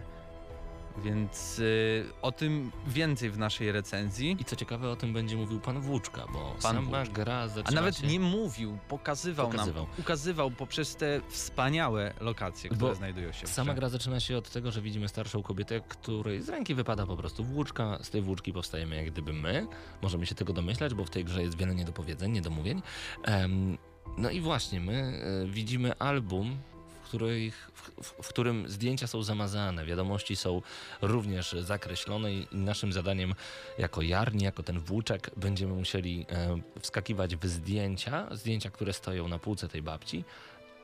[1.05, 4.37] więc y, o tym więcej w naszej recenzji.
[4.41, 7.15] I co ciekawe, o tym będzie mówił pan Włóczka, bo Pan sama Włóczka.
[7.15, 8.07] gra zaczyna A nawet się...
[8.07, 9.85] nie mówił, pokazywał, Pokazywał.
[9.85, 14.37] nam, ukazywał poprzez te wspaniałe lokacje, które Bo znajdują się w Sama gra zaczyna się
[14.37, 17.99] od tego, że widzimy starszą kobietę, której z ręki wypada po prostu włóczka.
[18.03, 19.67] Z tej włóczki powstajemy jak gdyby my.
[20.03, 22.83] Możemy się tego domyślać, bo w tej grze jest wiele niedopowiedzeń, niedomówień.
[23.25, 23.79] Em,
[24.21, 26.59] no i właśnie, my e, widzimy album,
[27.03, 30.63] w, których, w, w, którym zdjęcia są zamazane, wiadomości są
[31.03, 33.35] również zakreślone i naszym zadaniem
[33.79, 39.39] jako jarni, jako ten włóczek będziemy musieli e, wskakiwać w zdjęcia, zdjęcia, które stoją na
[39.39, 40.25] półce tej babci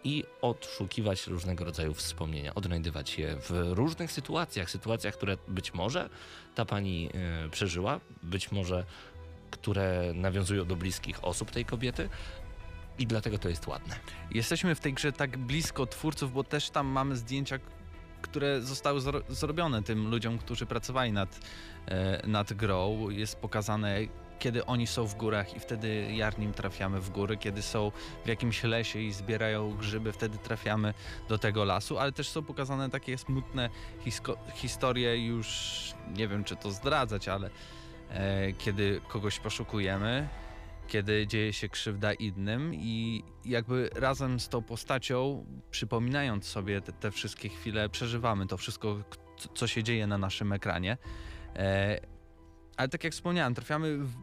[0.05, 6.11] i odszukiwać różnego rodzaju wspomnienia, odnajdywać je w różnych sytuacjach, sytuacjach, które być może
[6.55, 8.85] ta pani e, przeżyła, być może
[9.51, 12.09] które nawiązują do bliskich osób tej kobiety
[12.99, 13.97] i dlatego to jest ładne.
[14.31, 17.59] Jesteśmy w tej grze tak blisko twórców, bo też tam mamy zdjęcia,
[18.23, 21.41] które zostały zro zrobione tym ludziom, którzy pracowali nad,
[21.87, 23.11] e, nad grą.
[23.11, 24.01] Jest pokazane
[24.39, 27.93] kiedy oni są w górach i wtedy jarnim trafiamy w góry, kiedy są
[28.25, 30.95] w jakimś lesie i zbierają grzyby, wtedy trafiamy
[31.29, 33.71] do tego lasu, ale też są pokazane takie smutne
[34.55, 35.81] historie już,
[36.17, 37.51] nie wiem czy to zdradzać, ale
[38.11, 40.29] e, kiedy kogoś poszukujemy,
[40.89, 47.11] kiedy dzieje się krzywda innym i jakby razem z tą postacią, przypominając sobie te, te
[47.11, 48.99] wszystkie chwile, przeżywamy to wszystko,
[49.55, 50.99] co- się dzieje na naszym ekranie.
[51.57, 52.01] E,
[52.77, 54.15] ale tak jak wspomniałem, trafiamy w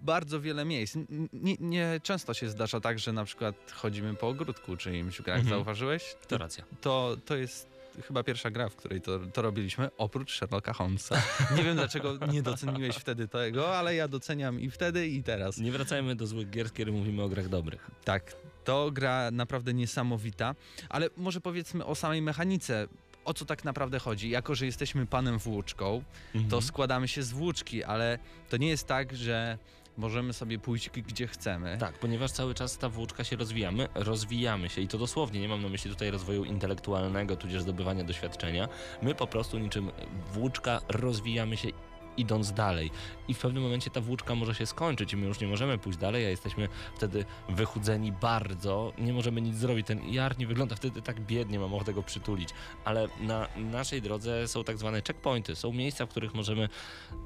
[0.00, 0.96] bardzo wiele miejsc.
[1.32, 5.38] Nie, nie często się zdarza tak, że na przykład chodzimy po ogródku czyimś w grach.
[5.38, 5.54] Mhm.
[5.56, 6.16] Zauważyłeś?
[6.28, 6.64] To racja.
[6.80, 11.22] To, to jest chyba pierwsza gra, w której to, to robiliśmy, oprócz Sherlocka Holmesa.
[11.56, 15.58] Nie wiem, dlaczego nie doceniłeś wtedy tego, ale ja doceniam i wtedy, i teraz.
[15.58, 17.90] Nie wracajmy do złych gier, kiedy mówimy o grach dobrych.
[18.04, 20.54] Tak, to gra naprawdę niesamowita,
[20.88, 22.88] ale może powiedzmy o samej mechanice.
[23.24, 24.30] O co tak naprawdę chodzi?
[24.30, 26.62] Jako, że jesteśmy panem włóczką, to Mhm.
[26.62, 29.58] składamy się z włóczki, ale to nie jest tak, że
[29.98, 31.76] możemy sobie pójść gdzie chcemy.
[31.80, 35.62] Tak, ponieważ cały czas ta włóczka się rozwijamy, rozwijamy się i to dosłownie, nie mam
[35.62, 38.68] na myśli tutaj rozwoju intelektualnego, tudzież zdobywania doświadczenia.
[39.02, 39.90] My po prostu niczym
[40.32, 41.68] włóczka rozwijamy się
[42.18, 42.90] idąc dalej.
[43.28, 45.98] I w pewnym momencie ta włóczka może się skończyć i my już nie możemy pójść
[45.98, 49.86] dalej, a jesteśmy wtedy wychudzeni bardzo, nie możemy nic zrobić.
[49.86, 52.48] Ten jar nie wygląda wtedy tak biednie, mam ochotę go przytulić.
[52.84, 56.68] Ale na naszej drodze są tak zwane checkpointy, są miejsca, w których możemy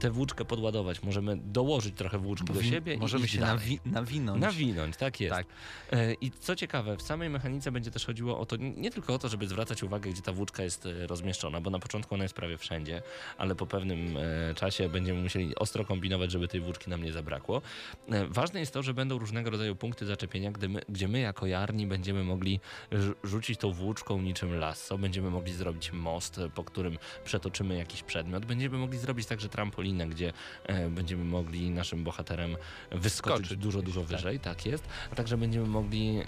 [0.00, 4.40] tę włóczkę podładować, możemy dołożyć trochę włóczki do siebie Możemy i się nawi- nawinąć.
[4.40, 5.34] Nawinąć, tak jest.
[5.36, 5.46] Tak.
[5.92, 9.18] E, I co ciekawe, w samej mechanice będzie też chodziło o to, nie tylko o
[9.18, 12.34] to, żeby zwracać uwagę, gdzie ta włóczka jest e, rozmieszczona, bo na początku ona jest
[12.34, 13.02] prawie wszędzie,
[13.38, 17.62] ale po pewnym e, czasie będziemy musieli ostro kombinować, żeby tej włóczki nam nie zabrakło.
[18.08, 21.46] E, ważne jest to, że będą różnego rodzaju punkty zaczepienia, gdy my, gdzie my jako
[21.46, 26.64] jarni będziemy mogli rzu- rzucić tą włóczką niczym lasso, będziemy mogli zrobić most, e, po
[26.64, 30.32] którym przetoczymy jakiś przedmiot, będziemy mogli zrobić także trampolinę, gdzie
[30.66, 32.56] e, będziemy mogli naszym bohaterem
[32.90, 34.10] wyskoczyć Skoczyć dużo, dużo tak.
[34.10, 36.22] wyżej, tak jest, a także będziemy mogli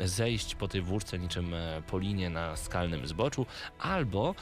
[0.00, 3.46] zejść po tej włóczce niczym e, po linie na skalnym zboczu,
[3.78, 4.34] albo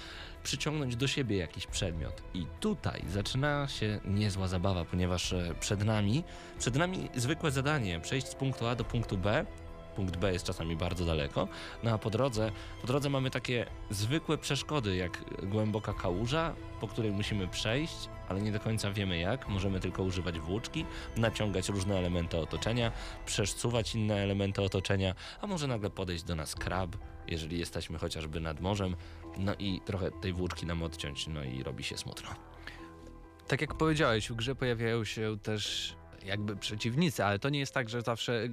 [0.47, 2.23] przyciągnąć do siebie jakiś przedmiot.
[2.35, 6.25] I tutaj zaczyna się niezła zabawa, ponieważ e, przed nami,
[6.59, 9.47] przed nami zwykłe zadanie, przejść z punktu A do punktu B.
[9.97, 11.49] Punkt B jest czasami bardzo daleko,
[11.83, 17.13] no a po drodze, po drodze mamy takie zwykłe przeszkody, jak głęboka kałuża, po której
[17.13, 19.49] musimy przejść, ale nie do końca wiemy jak.
[19.49, 20.85] Możemy tylko używać włóczki,
[21.17, 22.93] naciągać różne elementy otoczenia,
[23.27, 26.97] przesuwać inne elementy otoczenia, a może nagle podejść do nas krab,
[27.29, 28.97] jeżeli jesteśmy chociażby nad morzem,
[29.39, 32.29] no i trochę tej włóczki nam odciąć, no i robi się smutno.
[33.47, 37.89] Tak jak powiedziałeś, w grze pojawiają się też jakby przeciwnicy, ale to nie jest tak,
[37.89, 38.49] że zawsze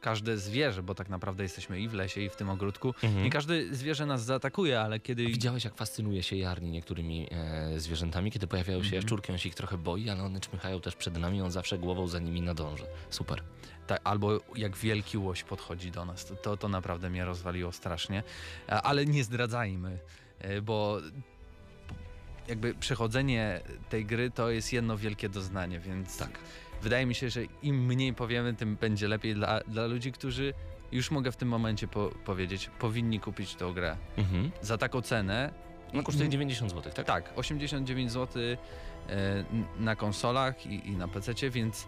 [0.00, 3.74] każde zwierzę, bo tak naprawdę jesteśmy i w lesie, i w tym ogródku, nie każde
[3.74, 5.26] zwierzę nas zaatakuje, ale kiedy...
[5.26, 9.02] Widziałeś, jak fascynuje się Jarni niektórymi e, zwierzętami, kiedy pojawiają się Mhm.
[9.02, 12.06] jaszczurki, on się ich trochę boi, ale one czmychają też przed nami, on zawsze głową
[12.08, 12.84] za nimi nadąży.
[13.10, 13.42] Super.
[13.86, 16.32] Tak, albo jak wielki łoś podchodzi do nas.
[16.42, 18.22] To, to, naprawdę mnie rozwaliło strasznie.
[18.68, 19.98] A- Ale nie zdradzajmy,
[20.38, 20.98] e, bo
[22.48, 26.38] jakby przechodzenie tej gry to jest jedno wielkie doznanie, więc Tak.
[26.82, 30.54] Wydaje mi się, że im mniej powiemy, tym będzie lepiej dla, dla ludzi, którzy
[30.92, 33.96] już mogę w tym momencie po, powiedzieć, powinni kupić tą grę.
[34.16, 34.50] Mhm.
[34.62, 35.52] Za taką cenę,
[35.92, 37.06] No kosztuje 90 zł, tak?
[37.06, 38.42] tak, 89 zł
[39.08, 41.86] n- na konsolach i, i na PC, więc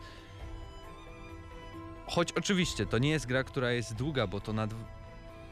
[2.06, 4.68] choć oczywiście to nie jest gra, która jest długa, bo to na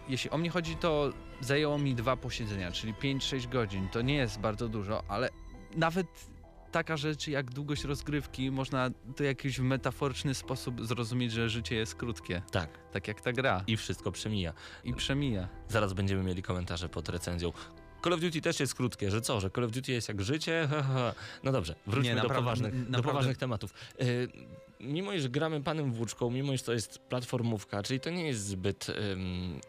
[0.09, 3.89] jeśli o mnie chodzi, to zajęło mi dwa posiedzenia, czyli 5-6 godzin.
[3.89, 5.29] To nie jest bardzo dużo, ale
[5.77, 6.07] nawet
[6.73, 12.43] taka rzecz jak długość rozgrywki, można to jakiś metaforyczny sposób zrozumieć, że życie jest krótkie.
[12.51, 12.71] Tak.
[12.93, 13.65] Tak jak ta gra.
[13.67, 14.53] I wszystko przemija.
[14.85, 15.49] I przemija.
[15.69, 17.53] Zaraz będziemy mieli komentarze pod recenzją.
[18.05, 20.69] Call of Duty też jest krótkie, że co, że Call of Duty jest jak życie?
[20.71, 21.13] Ha, ha, ha.
[21.45, 23.75] No dobrze, wróćmy Nie, do, naprawdę- poważnych, n- do poważnych tematów.
[24.03, 24.29] Y,
[24.81, 28.87] mimo iż gramy panem włóczką, mimo iż to jest platformówka, czyli to nie jest zbyt
[28.89, 29.61] ym,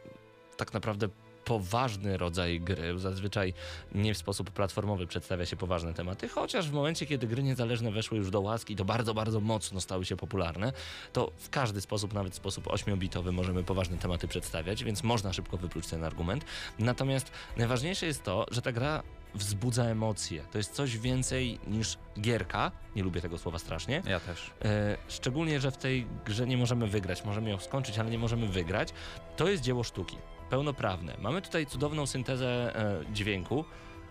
[0.58, 1.10] tak naprawdę
[1.45, 2.99] poważny rodzaj gry.
[2.99, 3.54] Zazwyczaj
[3.95, 8.17] nie w sposób platformowy przedstawia się poważne tematy, chociaż w momencie, kiedy gry niezależne weszły
[8.17, 10.73] już do łaski, to bardzo, bardzo mocno stały się popularne,
[11.13, 15.58] to w każdy sposób, nawet w sposób ośmiobitowy możemy poważne tematy przedstawiać, więc można szybko
[15.58, 16.45] wypluć ten argument.
[16.80, 19.04] Natomiast najważniejsze jest to, że ta gra
[19.36, 20.43] wzbudza emocje.
[20.51, 22.71] To jest coś więcej niż gierka.
[22.95, 24.01] Nie lubię tego słowa strasznie.
[24.06, 24.51] Ja też.
[24.65, 27.25] E, szczególnie, że w tej grze nie możemy wygrać.
[27.25, 28.89] Możemy ją skończyć, ale nie możemy wygrać.
[29.38, 30.17] To jest dzieło sztuki.
[30.52, 31.18] Pełnoprawne.
[31.20, 33.66] Mamy tutaj cudowną syntezę e, dźwięku,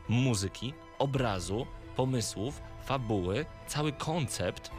[0.09, 3.47] muzyki, obrazu, pomysłów, fabuły.
[3.67, 4.71] Cały koncept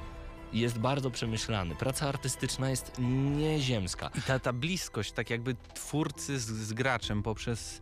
[0.53, 1.75] jest bardzo przemyślany.
[1.75, 2.91] Praca artystyczna jest
[3.37, 4.09] nieziemska.
[4.15, 7.81] I ta, ta bliskość, tak jakby twórcy z, z graczem poprzez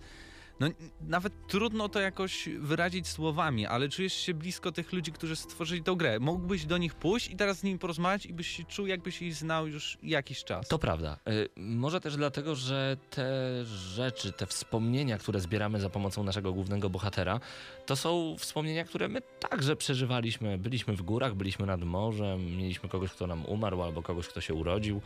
[0.59, 0.67] No
[1.01, 5.95] nawet trudno to jakoś wyrazić słowami, ale czujesz się blisko tych ludzi, którzy stworzyli tą
[5.95, 6.19] grę.
[6.19, 9.35] Mógłbyś do nich pójść i teraz z nimi porozmawiać i byś się czuł, jakbyś ich
[9.35, 10.67] znał już jakiś czas.
[10.67, 11.19] To prawda.
[11.29, 13.29] Y, Może też dlatego, że te
[13.65, 17.39] rzeczy, te wspomnienia, które zbieramy za pomocą naszego głównego bohatera,
[17.85, 20.57] to są wspomnienia, które my także przeżywaliśmy.
[20.57, 24.53] Byliśmy w górach, byliśmy nad morzem, mieliśmy kogoś, kto nam umarł, albo kogoś, kto się
[24.53, 25.01] urodził.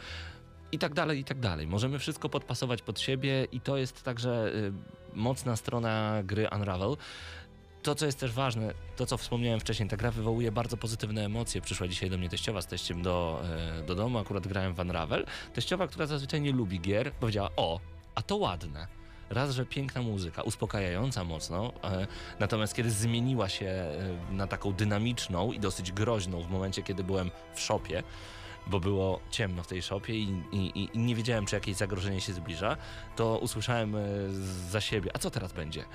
[0.73, 1.67] I tak dalej, i tak dalej.
[1.67, 4.73] Możemy wszystko podpasować pod siebie i to jest także y,
[5.13, 6.97] mocna strona gry Unravel.
[7.83, 11.61] To, co jest też ważne, to co wspomniałem wcześniej, ta gra wywołuje bardzo pozytywne emocje.
[11.61, 13.41] Przyszła dzisiaj do mnie teściowa z teściem do,
[13.79, 15.25] e, do domu, akurat grałem w Unravel.
[15.53, 17.79] Teściowa, która zazwyczaj nie lubi gier, powiedziała: O,
[18.15, 18.87] a to ładne.
[19.29, 22.07] Raz, że piękna muzyka, uspokajająca mocno, e,
[22.39, 27.31] natomiast kiedy zmieniła się e, na taką dynamiczną i dosyć groźną w momencie, kiedy byłem
[27.55, 28.03] w szopie,
[28.67, 32.33] bo było ciemno w tej szopie i, i, i- nie wiedziałem, czy jakieś zagrożenie się
[32.33, 32.77] zbliża,
[33.15, 33.99] to usłyszałem e,
[34.69, 35.85] za siebie, a co teraz będzie?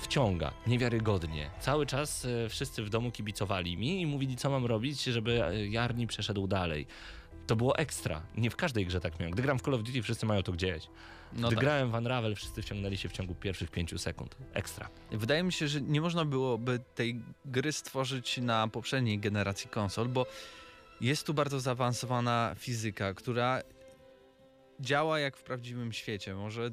[0.00, 1.50] Wciąga, niewiarygodnie.
[1.60, 5.66] Cały czas e, wszyscy w domu kibicowali mi i mówili, co mam robić, żeby e,
[5.66, 6.86] Jarni przeszedł dalej.
[7.46, 8.22] To było ekstra.
[8.36, 9.32] Nie w każdej grze tak miałem.
[9.32, 10.86] Gdy gram w Call of Duty, wszyscy mają to gdzieś.
[11.32, 11.64] No Gdy tak.
[11.64, 14.36] grałem w Unravel, wszyscy wciągnęli się w ciągu pierwszych pięciu sekund.
[14.52, 14.88] Ekstra.
[15.10, 20.26] Wydaje mi się, że nie można byłoby tej gry stworzyć na poprzedniej generacji konsol, bo
[21.00, 23.62] jest tu bardzo zaawansowana fizyka, która
[24.80, 26.34] działa jak w prawdziwym świecie.
[26.34, 26.70] Może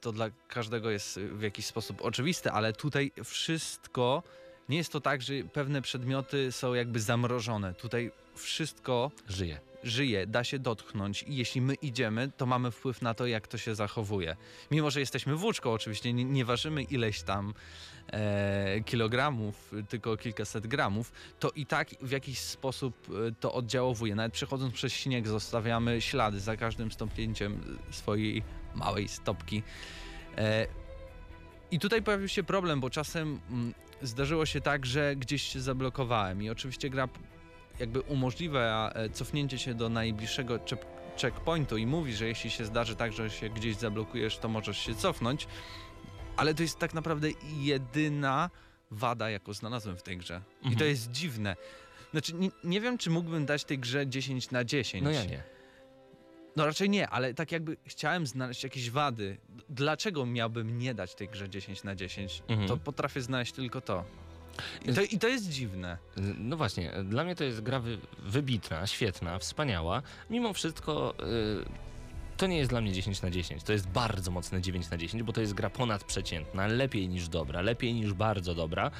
[0.00, 4.22] to dla każdego jest w jakiś sposób oczywiste, ale tutaj wszystko
[4.68, 7.74] nie jest to tak, że pewne przedmioty są jakby zamrożone.
[7.74, 9.73] Tutaj wszystko Żyje.
[9.84, 13.58] Żyje, da się dotknąć i jeśli my idziemy, to mamy wpływ na to, jak to
[13.58, 14.36] się zachowuje.
[14.70, 17.54] Mimo, że jesteśmy włóczką, oczywiście nie, nie ważymy ileś tam
[18.12, 24.14] e, kilogramów, tylko kilkaset gramów, to i tak w jakiś sposób e, to oddziałowuje.
[24.14, 28.42] Nawet przechodząc przez śnieg zostawiamy ślady za każdym stąpnięciem swojej
[28.74, 29.62] małej stopki.
[30.38, 30.66] E,
[31.70, 36.42] I tutaj pojawił się problem, bo czasem mm, zdarzyło się tak, że gdzieś się zablokowałem
[36.42, 37.08] i oczywiście gra
[37.78, 40.58] jakby umożliwia e, cofnięcie się do najbliższego
[41.20, 44.94] checkpointu i mówi, że jeśli się zdarzy tak, że się gdzieś zablokujesz, to możesz się
[44.94, 45.46] cofnąć,
[46.36, 48.50] ale to jest tak naprawdę jedyna
[48.90, 50.42] wada, jaką znalazłem w tej grze.
[50.60, 50.90] I to Mhm.
[50.90, 51.56] jest dziwne.
[52.10, 55.04] Znaczy, nie, nie wiem, czy mógłbym dać tej grze 10 na 10.
[55.04, 55.42] No ja nie.
[56.56, 59.36] No raczej nie, ale tak jakby chciałem znaleźć jakieś wady.
[59.68, 62.42] Dlaczego miałbym nie dać tej grze 10 na 10?
[62.48, 62.68] Mhm.
[62.68, 64.04] To potrafię znaleźć tylko to.
[64.84, 65.98] I to, I to jest dziwne.
[66.38, 70.02] No właśnie, dla mnie to jest gra wy, wybitna, świetna, wspaniała.
[70.30, 71.84] Mimo wszystko y,
[72.36, 73.62] to nie jest dla mnie 10 na 10.
[73.62, 77.60] To jest bardzo mocne 9 na 10, bo to jest gra ponadprzeciętna, lepiej niż dobra,
[77.60, 78.90] lepiej niż bardzo dobra.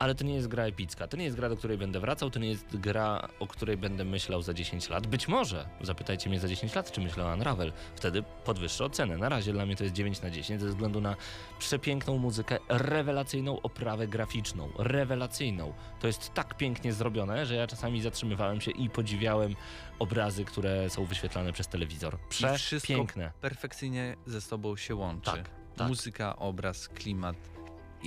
[0.00, 1.08] Ale to nie jest gra epicka.
[1.08, 2.30] To nie jest gra, do której będę wracał.
[2.30, 5.06] To nie jest gra, o której będę myślał za 10 lat.
[5.06, 7.72] Być może zapytajcie mnie za 10 lat, czy myślę o Unravel.
[7.96, 9.16] Wtedy podwyższę ocenę.
[9.16, 11.16] Na razie dla mnie to jest 9 na 10 ze względu na
[11.58, 14.68] przepiękną muzykę, rewelacyjną oprawę graficzną.
[14.78, 15.72] Rewelacyjną.
[16.00, 19.56] To jest tak pięknie zrobione, że ja czasami zatrzymywałem się i podziwiałem
[19.98, 22.14] obrazy, które są wyświetlane przez telewizor.
[22.14, 22.56] I wszystko
[22.86, 23.32] Przepiękne.
[23.40, 25.30] perfekcyjnie ze sobą się łączy.
[25.30, 25.88] Tak, tak.
[25.88, 27.36] Muzyka, obraz, klimat.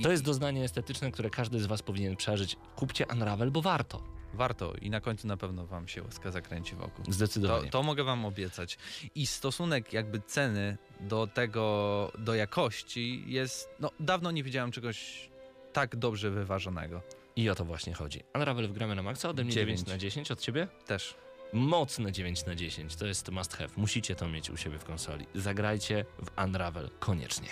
[0.03, 2.57] To jest doznanie estetyczne, które każdy z Was powinien przeżyć.
[2.75, 4.03] Kupcie Unravel, bo warto.
[4.33, 7.05] Warto i na końcu na pewno wam się łaska zakręci wokół.
[7.05, 7.69] To, Zdecydowanie.
[7.69, 8.77] to mogę wam obiecać.
[9.15, 15.29] I stosunek jakby ceny do tego, do jakości jest, no dawno nie widziałem czegoś
[15.73, 17.01] tak dobrze wyważonego.
[17.35, 18.23] I o to właśnie chodzi.
[18.35, 19.79] Unravel wgramy na maksa, ode mnie Dziewięć.
[19.79, 20.67] 9 na 10, od Ciebie?
[20.85, 21.15] Też.
[21.53, 23.69] Mocne 9 na 10, to jest must have.
[23.77, 25.25] Musicie to mieć u siebie w konsoli.
[25.35, 27.49] Zagrajcie w Unravel koniecznie.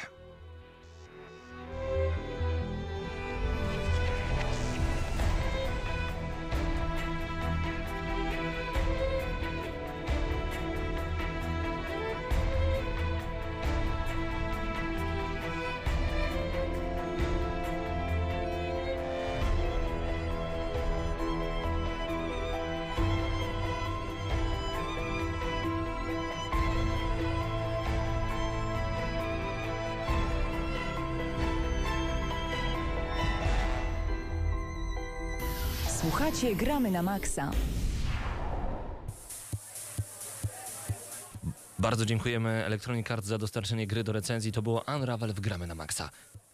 [36.61, 37.51] Gramy na Maxa.
[41.79, 44.51] Bardzo dziękujemy Electronic Arts za dostarczenie gry do recenzji.
[44.51, 46.09] To było Unravel w gramy na maksa.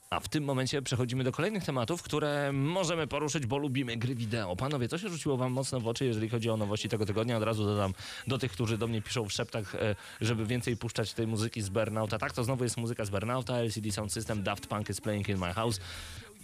[0.09, 4.55] A w tym momencie przechodzimy do kolejnych tematów, które możemy poruszyć, bo lubimy gry wideo.
[4.55, 7.37] Panowie, co się rzuciło wam mocno w oczy, jeżeli chodzi o nowości tego tygodnia?
[7.37, 7.93] Od razu dodam
[8.27, 11.69] do tych, którzy do mnie piszą w szeptach, e, żeby więcej puszczać tej muzyki z
[11.69, 12.17] Burnouta.
[12.17, 15.37] Tak, to znowu jest muzyka z Burnouta, LCD Sound System, Daft Punk is playing in
[15.37, 15.79] my house.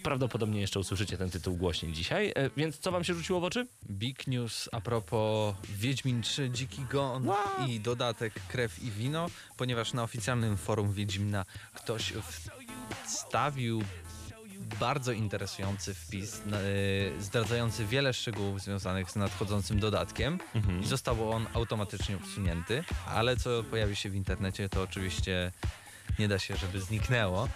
[0.04, 2.32] Prawdopodobnie jeszcze usłyszycie ten tytuł głośniej dzisiaj.
[2.36, 3.68] E, Więc co wam się rzuciło w oczy?
[3.91, 7.30] Big news a propos Wiedźmin 3 Dziki Gon
[7.68, 9.28] i dodatek Krew i Wino,
[9.58, 12.49] ponieważ na oficjalnym forum Wiedźmina ktoś w
[12.89, 13.84] przedstawił
[14.80, 20.39] bardzo interesujący wpis, na- y, zdradzający wiele szczegółów związanych z nadchodzącym dodatkiem
[20.84, 25.51] i został on automatycznie usunięty, ale co pojawi się w internecie, to oczywiście
[26.20, 27.49] nie da się, żeby zniknęło.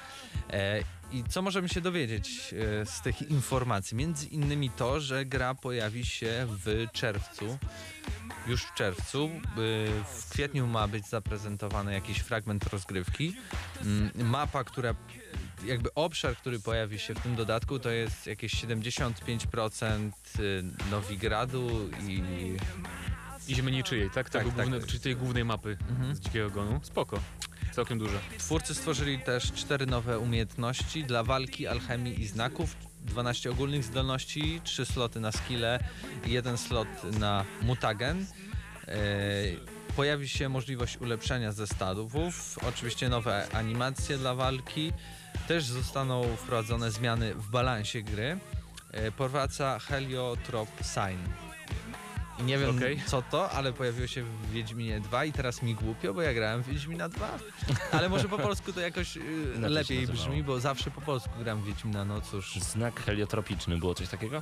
[0.50, 3.97] E, I co możemy się dowiedzieć e, z tych informacji?
[3.97, 7.58] Między innymi to, że gra pojawi się w czerwcu.
[8.47, 9.26] Już w czerwcu.
[9.26, 9.88] Y,
[10.20, 13.36] W kwietniu ma być zaprezentowany jakiś fragment rozgrywki.
[13.82, 14.95] Mm, Mapa, która
[15.66, 22.24] jakby obszar, który pojawi się w tym dodatku, to jest jakieś 75% y, Nowigradu i
[23.47, 24.30] I ziemi niczyjej, tak?
[24.30, 24.70] Tak, Tego tak.
[24.70, 26.16] główne, czyli tej głównej mapy Mhm.
[26.16, 26.80] z Dzikiego Gonu.
[26.84, 27.20] Spoko.
[27.78, 28.19] Całkiem duże.
[28.38, 32.75] Twórcy stworzyli też cztery nowe umiejętności dla walki, alchemii i znaków,
[33.05, 35.80] 12 ogólnych zdolności, 3 sloty na skille
[36.25, 36.88] i jeden slot
[37.19, 38.25] na mutagen.
[38.88, 38.95] E,
[39.95, 44.93] pojawi się możliwość ulepszenia zestawów, oczywiście nowe animacje dla walki.
[45.47, 48.39] Też zostaną wprowadzone zmiany w balansie gry.
[48.91, 51.47] E, powraca Heliotrop Sign.
[52.39, 53.01] I nie wiem Okej.
[53.05, 56.63] co to, ale pojawiło się w Wiedźminie 2 i teraz mi głupio, bo ja grałem
[56.63, 57.29] w Wiedźmina 2.
[57.91, 59.23] Ale może po polsku to jakoś yy,
[59.69, 64.09] lepiej brzmi, bo zawsze po polsku gram w Wiedźmina, no cóż, Znak heliotropiczny, było coś
[64.09, 64.41] takiego?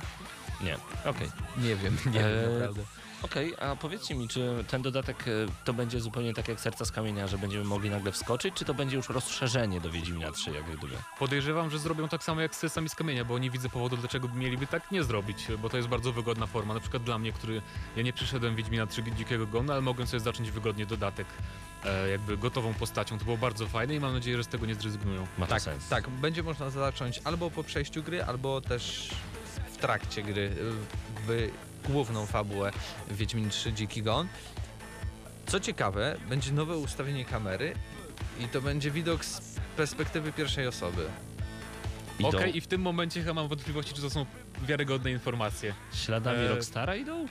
[0.60, 0.76] Nie.
[1.04, 1.28] Okej.
[1.58, 2.82] nie wiem, nie wiem Eee, naprawdę.
[3.30, 5.30] Okej, a powiedzcie mi, czy ten dodatek e,
[5.64, 8.74] to będzie zupełnie tak jak Serca z Kamienia, że będziemy mogli nagle wskoczyć, czy to
[8.74, 10.86] będzie już rozszerzenie do Wiedźmina 3, jak gdyby?
[11.18, 14.28] Podejrzewam, że zrobią tak samo jak z sesami z kamienia, bo nie widzę powodu, dlaczego
[14.28, 16.74] by mieliby tak nie zrobić, bo to jest bardzo wygodna forma.
[16.74, 17.62] Na przykład dla mnie, który
[17.96, 21.26] ja nie przyszedłem Wiedźmina 3 Dzikiego Gonu, ale mogłem sobie zacząć wygodnie dodatek
[21.84, 23.18] e, jakby gotową postacią.
[23.18, 25.26] To było bardzo fajne i mam nadzieję, że z tego nie zrezygnują.
[25.38, 25.88] Ma to Tak, sens.
[25.88, 29.10] tak, będzie można zacząć albo po przejściu gry, albo też
[29.72, 30.50] w trakcie gry,
[31.26, 31.48] w
[31.88, 32.72] główną fabułę
[33.10, 34.28] Wiedźmin 3 Dziki Gon.
[35.46, 37.74] Co ciekawe, będzie nowe ustawienie kamery
[38.40, 39.40] i to będzie widok z
[39.76, 41.06] perspektywy pierwszej osoby.
[42.22, 44.26] Okej, i w tym momencie chyba mam wątpliwości, czy to są
[44.62, 45.74] wiarygodne informacje.
[45.92, 47.26] śladami e, Rockstara idą?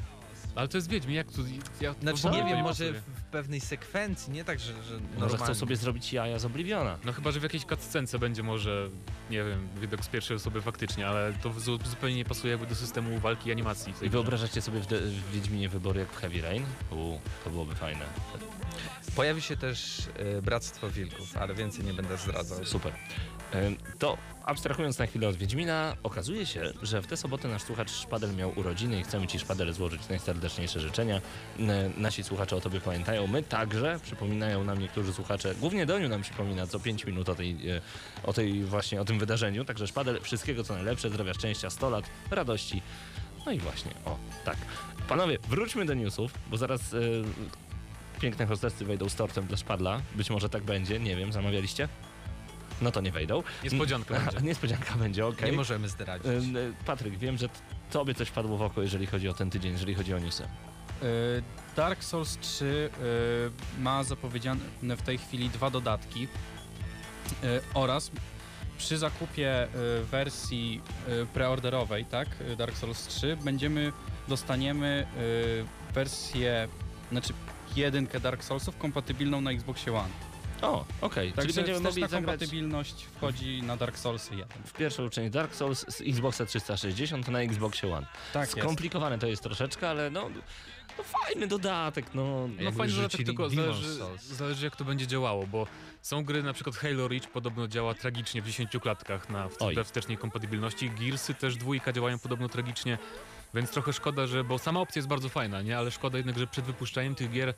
[0.55, 1.41] Ale to jest Wiedźmin, jak tu...
[1.81, 3.01] Jak Znaczy to nie wiem, może pasuje.
[3.01, 6.97] w pewnej sekwencji, nie tak, że, że Może chcą sobie zrobić jaja z Obliviona.
[7.05, 8.89] No chyba, że w jakiejś cutscence będzie może,
[9.29, 12.75] nie wiem, widok z pierwszej osoby faktycznie, ale to zu- zupełnie nie pasuje jakby do
[12.75, 13.93] systemu walki i animacji.
[14.01, 16.63] I wyobrażacie sobie w, w Wiedźminie wybory jak w Heavy Rain?
[16.91, 18.05] U, to byłoby fajne.
[19.15, 22.65] Pojawi się też e, Bractwo Wilków, ale więcej nie będę zdradzał.
[22.65, 22.93] Super.
[23.99, 28.35] To abstrahując na chwilę od Wiedźmina, okazuje się, że w tę sobotę nasz słuchacz Szpadel
[28.35, 31.21] miał urodziny i chcemy Ci Szpadel złożyć najserdeczniejsze życzenia.
[31.97, 36.67] Nasi słuchacze o Tobie pamiętają, my także, przypominają nam niektórzy słuchacze, głównie Doniu nam przypomina
[36.67, 37.81] co 5 minut o tej, e,
[38.23, 42.05] o tej właśnie, o tym wydarzeniu, także Szpadel, wszystkiego co najlepsze, zdrowia, szczęścia, 100 lat,
[42.31, 42.81] radości.
[43.45, 44.57] No i właśnie, o, tak.
[45.07, 46.97] Panowie, wróćmy do newsów, bo zaraz e,
[48.21, 51.87] piękne hostessy wejdą z tortem dla Szpadla, być może tak będzie, nie wiem, zamawialiście?
[52.81, 53.43] No to nie wejdą.
[53.63, 54.47] Niespodzianka Aha, będzie.
[54.49, 55.51] Niespodzianka będzie, okej.
[55.51, 56.27] Nie możemy zdradzić.
[56.27, 57.49] Y, Patryk, wiem, że
[57.91, 60.43] tobie coś padło w oko, jeżeli chodzi o ten tydzień, jeżeli chodzi o newsy.
[60.43, 60.47] Y,
[61.75, 66.27] Dark Souls 3 y, ma zapowiedziane w tej chwili dwa dodatki
[67.73, 68.11] oraz
[68.77, 69.67] przy zakupie
[70.11, 70.81] wersji
[71.33, 73.91] preorderowej, tak, Dark Souls 3, będziemy,
[74.27, 75.07] dostaniemy
[75.93, 76.67] wersję,
[77.11, 77.33] znaczy
[77.75, 80.34] jedynkę Dark Soulsów kompatybilną na Xboxie One.
[80.65, 84.63] O, okej, czyli Także będziemy mogli zagrać kompatybilność wchodzi na Dark Soulsy 1.
[84.65, 88.07] w pierwszą część Dark Souls z Xboxa 360 na Xboxie One.
[88.33, 88.59] Tak jest.
[88.59, 90.29] Skomplikowane to jest troszeczkę, ale no,
[90.97, 92.49] no fajny dodatek, no.
[92.61, 94.23] No fajny dodatek, tylko zależy, Souls.
[94.23, 95.67] zależy jak to będzie działało, bo
[96.01, 99.49] są gry, na przykład Halo Reach podobno działa tragicznie w 10 klatkach na
[99.83, 100.89] wstecznej kompatybilności.
[100.89, 102.97] Gearsy też dwójka działają podobno tragicznie,
[103.53, 105.77] więc trochę szkoda, że, bo sama opcja jest bardzo fajna, nie?
[105.77, 107.53] Ale szkoda jednak, że przed wypuszczeniem tych gier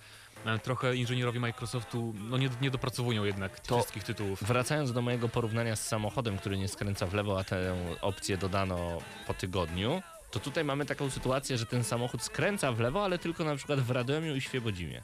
[0.64, 4.44] trochę inżynierowie Microsoftu no nie, nie dopracowują jednak To- wszystkich tytułów.
[4.44, 8.98] Wracając do mojego porównania z samochodem, który nie skręca w lewo, a tę opcję dodano
[9.28, 13.44] po tygodniu, to tutaj mamy taką sytuację, że ten samochód skręca w lewo, ale tylko
[13.44, 15.02] na przykład w Radomiu i Świebodzimie.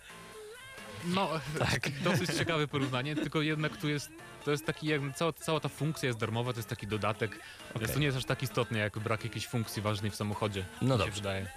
[1.05, 1.29] No,
[1.59, 1.89] tak.
[2.01, 4.11] dosyć ciekawe porównanie, tylko jednak tu jest,
[4.45, 7.39] to jest taki, cała, cała ta funkcja jest darmowa, to jest taki dodatek,
[7.79, 10.97] więc to nie jest aż tak istotne, jak brak jakiejś funkcji ważnej w samochodzie, No
[10.97, 11.47] mi się dobrze.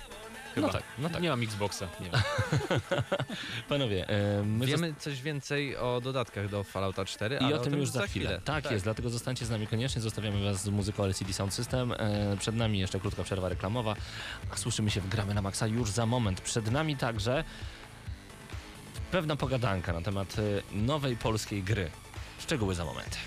[0.57, 0.73] No Chyba.
[0.73, 1.23] tak, no tak.
[1.23, 2.21] Nie mam Xboxa, nie wiem.
[3.69, 7.79] Panowie, e, my Wiemy coś więcej o dodatkach do Fallouta 4, I ale o tym
[7.79, 8.41] już za chwilę.
[8.45, 10.03] Tak, jest, dlatego zostańcie z nami koniecznie.
[10.03, 11.93] Zostawiamy Was z muzyką LCD Sound System.
[11.93, 13.97] E, przed nami jeszcze krótka przerwa reklamowa,
[14.51, 16.41] a słyszymy się w Gramy na Maxa już za moment.
[16.41, 17.45] Przed nami także
[19.11, 20.43] pewna pogadanka na temat e,
[20.77, 21.91] nowej polskiej gry.
[22.39, 23.19] Szczegóły za moment.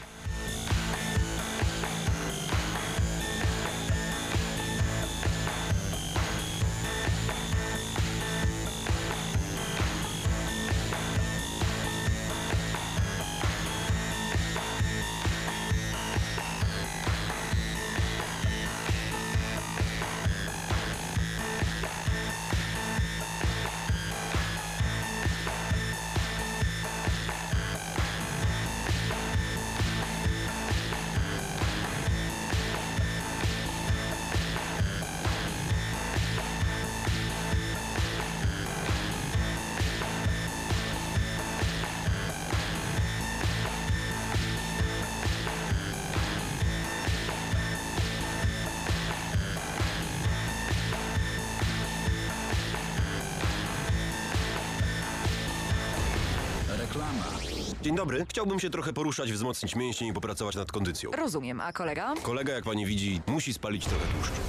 [57.90, 58.26] Dzień dobry.
[58.30, 61.12] Chciałbym się trochę poruszać, wzmocnić mięśnie i popracować nad kondycją.
[61.12, 62.14] Rozumiem, a kolega?
[62.24, 64.42] Kolega, jak pani widzi, musi spalić trochę tłuszczu.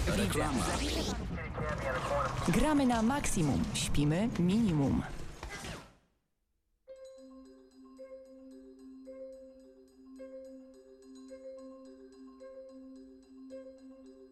[0.80, 1.14] Widzę.
[2.49, 5.03] Gramy na maksimum, śpimy minimum.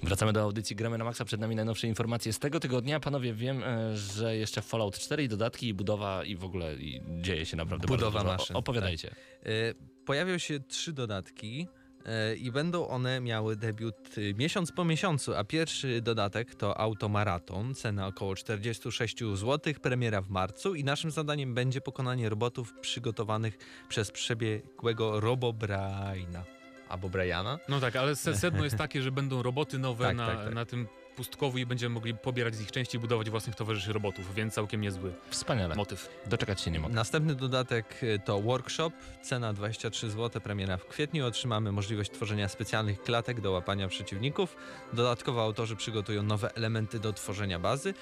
[0.09, 1.25] Wracamy do audycji Gramy na Maxa.
[1.25, 3.01] Przed nami najnowsze informacje z tego tygodnia.
[3.01, 7.03] Panowie, wiem, e, że jeszcze Fallout 4 i dodatki, i budowa, i w ogóle i
[7.21, 8.39] dzieje się naprawdę Budowa bardzo dużo.
[8.39, 9.15] maszyn, Opowiadajcie.
[9.47, 11.69] Y, Pojawią się trzy dodatki
[12.33, 13.97] y, i będą one miały debiut
[14.35, 20.75] miesiąc po miesiącu, a pierwszy dodatek to Automaraton, cena około 46 zł, premiera w marcu
[20.75, 26.45] i naszym zadaniem będzie pokonanie robotów przygotowanych przez przebiegłego Robobraina.
[26.89, 27.59] Albo Briana?
[27.69, 30.55] No tak, ale se- sedno jest takie, że będą roboty nowe Tak, na, tak, tak.
[30.55, 30.87] na tym
[31.17, 34.81] pustkowu i będziemy mogli pobierać z ich części i budować własnych towarzyszy robotów, więc całkiem
[34.81, 35.75] niezły Wspaniale.
[35.75, 36.09] motyw.
[36.27, 36.95] Doczekać się nie mogę.
[36.95, 38.91] Następny dodatek y, to Workshop,
[39.23, 41.27] cena 23 zł, premiera w kwietniu.
[41.27, 44.57] Otrzymamy możliwość tworzenia specjalnych klatek do łapania przeciwników.
[44.93, 47.95] Dodatkowo autorzy przygotują nowe elementy do tworzenia bazy.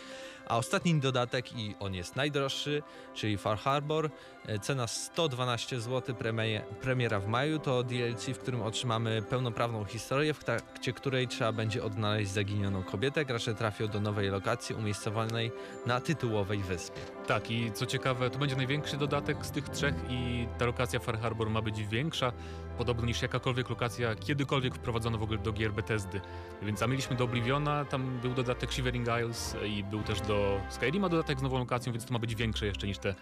[0.46, 2.82] A ostatni dodatek, i on jest najdroższy,
[3.14, 4.10] czyli Far Harbor,
[4.48, 7.58] y, cena 112 zł, premie- premiera w maju.
[7.58, 13.24] To DLC, w którym otrzymamy pełnoprawną historię, w trakcie której trzeba będzie odnaleźć zaginioną kobietę.
[13.24, 15.52] Gracze trafią do nowej lokacji umiejscowanej
[15.86, 17.00] na tytułowej wyspie.
[17.26, 21.18] Tak, i co ciekawe, to będzie największy dodatek z tych trzech i ta lokacja Far
[21.18, 22.32] Harbor ma być większa,
[22.76, 26.20] podobno niż jakakolwiek lokacja kiedykolwiek wprowadzona w ogóle do gier Bethesdy.
[26.62, 31.08] Więc a mieliśmy do Obliviona, tam był dodatek Shivering Isles i był też do Skyrima
[31.08, 33.14] dodatek z nową lokacją, więc to ma być większe jeszcze niż te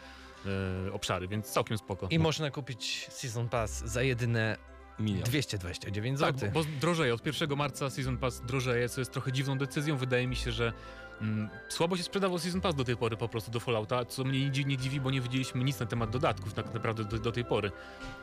[0.86, 2.08] e, obszary, więc całkiem spoko.
[2.10, 4.56] I można kupić Season Pass za jedyne
[4.98, 5.22] Milion.
[5.24, 6.50] 229 Tak, zł.
[6.54, 7.14] bo bo drożeje.
[7.14, 9.96] Od 1 marca Season Pass drożeje, co jest trochę dziwną decyzją.
[9.96, 10.72] Wydaje mi się, że
[11.68, 14.50] słabo się sprzedawał Season Pass do tej pory po prostu do Fallouta, co mnie nie,
[14.50, 17.44] dzi- nie dziwi, bo nie wiedzieliśmy nic na temat dodatków tak naprawdę do, do tej
[17.44, 17.72] pory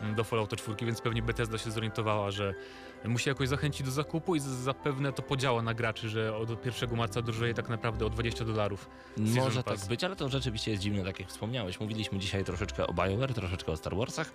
[0.02, 2.54] mm, do Fallouta 4, więc pewnie Bethesda się zorientowała, że
[3.06, 7.22] musi jakoś zachęcić do zakupu i zapewne to podziała na graczy, że od 1 marca
[7.22, 8.90] drożeje tak naprawdę o 20 dolarów.
[9.18, 11.80] Może tak być, ale to rzeczywiście jest dziwne, tak jak wspomniałeś.
[11.80, 14.32] Mówiliśmy dzisiaj troszeczkę o BioWare, troszeczkę o Star Warsach,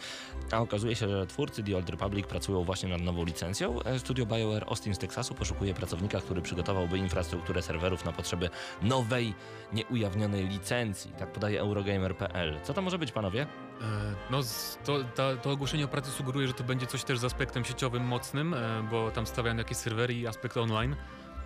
[0.50, 3.82] a okazuje się, że twórcy The Old Republic pracują właśnie nad nową licencją.
[3.82, 8.50] E, Studio BioWare Austin z Teksasu poszukuje pracownika, który przygotowałby infrastrukturę serwerów na potrzeby
[8.82, 9.34] nowej,
[9.72, 11.12] nieujawnionej licencji.
[11.18, 12.60] Tak podaje Eurogamer.pl.
[12.62, 13.46] Co to może być, panowie?
[13.80, 13.84] E,
[14.30, 14.40] No,
[14.84, 18.04] to, ta, to ogłoszenie o pracy sugeruje, że to będzie coś też z aspektem sieciowym
[18.04, 20.96] mocnym, e, bo tam stawiano jakieś serwery i aspekt online.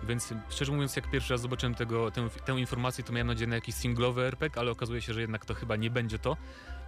[0.03, 3.55] Więc szczerze mówiąc, jak pierwszy raz zobaczyłem tego, tę, tę informację, to miałem nadzieję na
[3.55, 6.37] jakiś singlowy RPG, ale okazuje się, że jednak to chyba nie będzie to.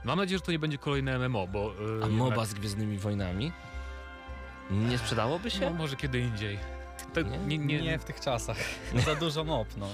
[0.04, 1.60] Mam nadzieję, że to nie będzie kolejne MMO, bo.
[1.60, 3.52] e, A jednak- MOBA z Gwiezdnymi Wojnami?
[4.72, 5.60] Nie sprzedałoby się?
[5.60, 6.60] No, może kiedy indziej.
[7.14, 7.38] To Nie?
[7.38, 8.58] nie, nie, Nie w tych czasach.
[9.06, 9.88] Za dużo mop, no.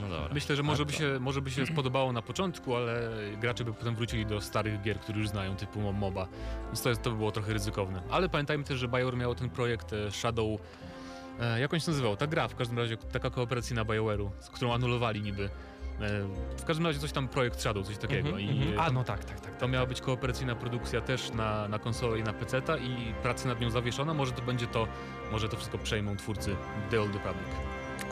[0.00, 0.34] No dobra.
[0.34, 3.94] Myślę, że może by, się, może by się spodobało na początku, ale gracze by potem
[3.94, 6.26] wrócili do starych gier, które już znają, typu Mo- MOBA.
[6.66, 8.02] Więc to, to by było trochę ryzykowne.
[8.10, 10.60] Ale pamiętajmy też, że BioWare miał ten projekt e, Shadow...
[11.40, 12.16] E, jak on się nazywał?
[12.16, 15.50] Ta gra, w każdym razie taka kooperacyjna BioWare'u, z którą anulowali niby.
[16.00, 16.22] E,
[16.56, 18.28] w każdym razie coś tam, projekt Shadow, coś takiego.
[18.28, 18.80] Mhm, I mhm.
[18.80, 19.56] A no tak, tak, tak.
[19.56, 23.60] to miała być kooperacyjna produkcja też na, na konsolę i na PC i pracy nad
[23.60, 24.14] nią zawieszona.
[24.14, 24.88] Może to będzie to,
[25.32, 26.56] może to wszystko przejmą twórcy
[26.90, 27.48] The Old Republic.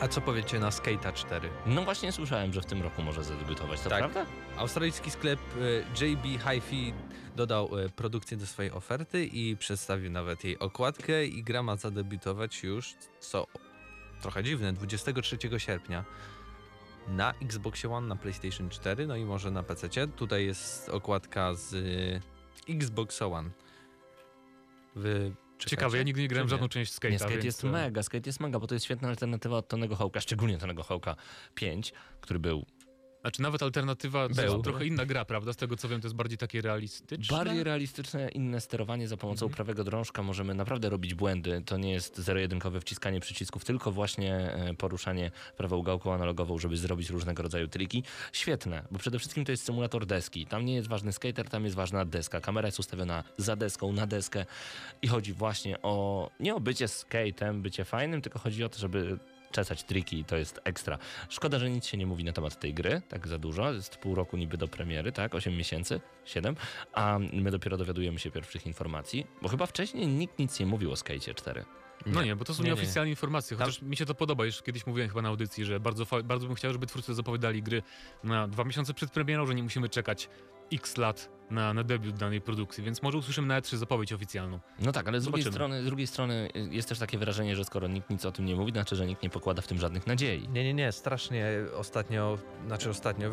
[0.01, 1.49] A co powiecie na Skate'a 4?
[1.65, 3.99] No właśnie słyszałem, że w tym roku może zadebiutować, to Tak.
[3.99, 4.25] prawda?
[4.57, 6.93] Australijski sklep y, JB Hi-Fi
[7.35, 12.63] dodał y, produkcję do swojej oferty i przedstawił nawet jej okładkę i gra ma zadebiutować
[12.63, 13.47] już, co
[14.21, 16.05] trochę dziwne, 23 sierpnia
[17.07, 20.07] na Xbox One, na PlayStation 4, no i może na PC.
[20.07, 22.21] Tutaj jest okładka z y,
[22.69, 23.49] Xbox One.
[24.95, 25.44] Czekacie?
[25.59, 27.11] Ciekawe, ja nigdy nie grałem w żadną część Skate'a.
[27.11, 29.95] Nie, Skate więc, jest mega, Skate jest mega, bo to jest świetna alternatywa od Tonego
[29.95, 31.15] Hołka, szczególnie Tonego Hołka
[31.55, 32.65] 5, który był
[33.25, 34.43] Znaczy nawet alternatywa to Był.
[34.53, 35.53] jest trochę inna gra, prawda?
[35.53, 37.37] Z tego co wiem, to jest bardziej takie realistyczne.
[37.37, 39.55] bardziej realistyczne, inne sterowanie za pomocą Mhm.
[39.55, 40.23] prawego drążka.
[40.23, 41.61] Możemy naprawdę robić błędy.
[41.65, 47.09] To nie jest zero-jedynkowe wciskanie przycisków, tylko właśnie e, poruszanie prawą gałką analogową, żeby zrobić
[47.09, 48.03] różnego rodzaju triki.
[48.31, 50.45] Świetne, bo przede wszystkim to jest symulator deski.
[50.45, 52.41] Tam nie jest ważny skater, tam jest ważna deska.
[52.41, 54.45] Kamera jest ustawiona za deską, na deskę
[55.01, 59.17] i chodzi właśnie o, nie o bycie skatem, bycie fajnym, tylko chodzi o to, żeby
[59.55, 60.97] czesać triki i to jest ekstra.
[61.29, 63.73] Szkoda, że nic się nie mówi na temat tej gry, tak za dużo.
[63.73, 65.35] Jest pół roku niby do premiery, tak?
[65.35, 66.55] 8 miesięcy, 7,
[66.93, 70.95] a my dopiero dowiadujemy się pierwszych informacji, bo chyba wcześniej nikt nic nie mówił o
[70.95, 71.65] Skate 4.
[72.05, 72.75] No nie, bo to są Nie, nie.
[72.75, 76.05] nieoficjalne informacje, chociaż mi się to podoba, już kiedyś mówiłem chyba na audycji, że bardzo,
[76.23, 77.83] bardzo bym chciał, żeby twórcy zapowiadali gry
[78.23, 80.29] na dwa miesiące przed premierą, że nie musimy czekać
[80.73, 84.59] x lat na, na debiut danej produkcji, więc może usłyszymy na E3 zapowiedź oficjalną.
[84.79, 87.65] No tak, ale z drugiej, strony, z drugiej strony y, jest też takie wrażenie, że
[87.65, 90.07] skoro nikt nic o tym nie mówi, znaczy, że nikt nie pokłada w tym żadnych
[90.07, 90.49] nadziei.
[90.49, 92.37] Nie, nie, nie, strasznie ostatnio,
[92.67, 93.31] znaczy ostatnio,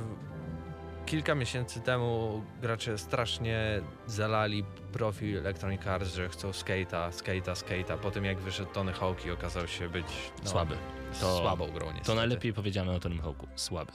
[1.13, 7.99] kilka miesięcy temu gracze strasznie zalali profil Electronic Arts, że chcą skate'a, skate'a, skate'a.
[7.99, 10.07] Po tym jak wyszedł Tony Hawk i okazał się być
[10.45, 10.77] no, Słaby.
[11.21, 12.07] To- słabą grą niestety.
[12.07, 13.49] To najlepiej powiedziane o Tonym Hawku.
[13.57, 13.93] Słaby.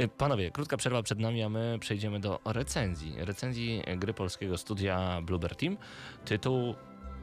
[0.00, 3.14] Y, Panowie, krótka przerwa przed nami, a my przejdziemy do recenzji.
[3.18, 5.76] Recenzji gry polskiego studia Bluebird Team.
[6.24, 6.74] Tytuł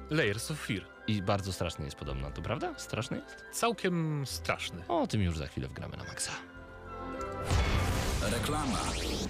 [0.10, 0.82] Layers of Fear.
[1.08, 2.74] i bardzo straszny jest podobno, to prawda?
[2.78, 3.46] Straszny jest?
[3.52, 4.84] Całkiem straszny.
[4.88, 6.32] O tym już za chwilę wgramy na maksa.
[8.32, 8.78] Reklama.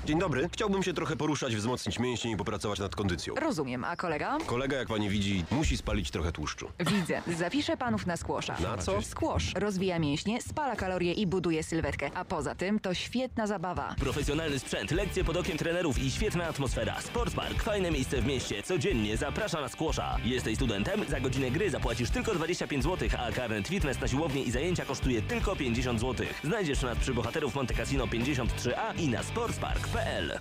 [0.05, 0.49] Dzień dobry.
[0.53, 3.35] Chciałbym się trochę poruszać, wzmocnić mięśnie i popracować nad kondycją.
[3.35, 4.37] Rozumiem, a kolega?
[4.45, 6.69] Kolega, jak pani widzi, musi spalić trochę tłuszczu.
[6.79, 7.21] Widzę.
[7.37, 8.55] Zapiszę panów na skłosza.
[8.59, 9.01] Na co?
[9.01, 9.51] Skłosz.
[9.55, 12.11] Rozwija mięśnie, spala kalorie i buduje sylwetkę.
[12.15, 13.95] A poza tym to świetna zabawa.
[13.99, 17.01] Profesjonalny sprzęt, lekcje pod okiem trenerów i świetna atmosfera.
[17.01, 18.63] Sportspark, fajne miejsce w mieście.
[18.63, 20.17] Codziennie zaprasza na skłosza.
[20.23, 21.05] Jesteś studentem?
[21.09, 25.21] Za godzinę gry zapłacisz tylko 25 zł, a karnet fitness na siłownię i zajęcia kosztuje
[25.21, 26.25] tylko 50 zł.
[26.43, 30.39] Znajdziesz nas przy bohaterów Monte Cassino 53A i na sportspark.pl.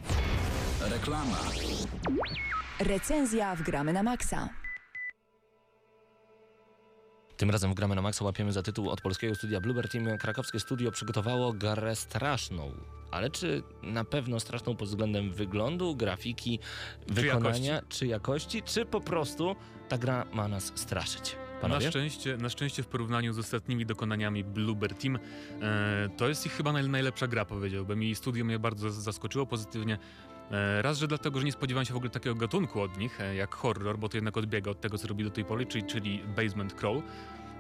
[0.81, 1.39] Reklama.
[2.81, 4.49] Recenzja w Gramy na Maxa.
[7.37, 10.19] Tym razem w Gramy na Maxa łapiemy za tytuł od polskiego studia Bluebird Team.
[10.19, 12.73] Krakowskie studio przygotowało grę straszną.
[13.11, 16.59] Ale czy na pewno straszną pod względem wyglądu, grafiki,
[17.07, 17.99] wykonania, jakości?
[17.99, 19.57] czy jakości, czy po prostu
[19.89, 21.37] ta gra ma nas straszyć?
[21.69, 25.19] Na szczęście, na szczęście w porównaniu z ostatnimi dokonaniami Bluebird Team
[25.63, 28.03] e, to jest ich chyba naj, najlepsza gra, powiedziałbym.
[28.03, 29.99] I studio mnie bardzo zaskoczyło pozytywnie.
[30.51, 33.35] E, raz, że dlatego, że nie spodziewałem się w ogóle takiego gatunku od nich, e,
[33.35, 36.23] jak horror, bo to jednak odbiega od tego, co robi do tej pory, czyli, czyli
[36.37, 37.03] Basement Crawl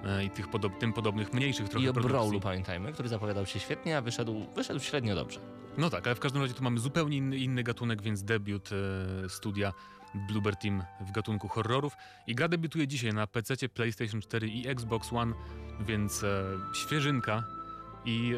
[0.04, 2.18] e, i tych podob, tym podobnych mniejszych trochę I o produkcji.
[2.18, 5.40] Brawlu pamiętajmy, który zapowiadał się świetnie, a wyszedł, wyszedł średnio dobrze.
[5.78, 9.28] No tak, ale w każdym razie tu mamy zupełnie inny, inny gatunek, więc debiut e,
[9.28, 9.72] studia
[10.14, 11.96] Bluebird Team w gatunku horrorów.
[12.26, 15.34] I gra debiutuje dzisiaj na PC, PlayStation 4 i Xbox One,
[15.80, 16.44] więc e,
[16.74, 17.44] świeżynka.
[18.04, 18.34] I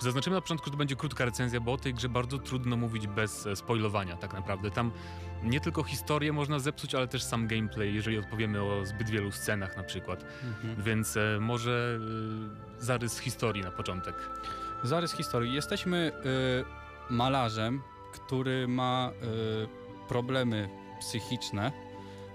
[0.00, 2.76] e, zaznaczymy na początku, że to będzie krótka recenzja, bo o tej grze bardzo trudno
[2.76, 4.70] mówić bez e, spoilowania tak naprawdę.
[4.70, 4.90] Tam
[5.42, 9.76] nie tylko historię można zepsuć, ale też sam gameplay, jeżeli odpowiemy o zbyt wielu scenach
[9.76, 10.24] na przykład.
[10.78, 11.98] Więc e, może
[12.80, 14.14] e, zarys historii na początek.
[14.82, 15.54] Zarys historii.
[15.54, 16.12] Jesteśmy
[17.10, 17.82] y, malarzem,
[18.12, 20.68] który ma y, problemy
[21.00, 21.72] psychiczne.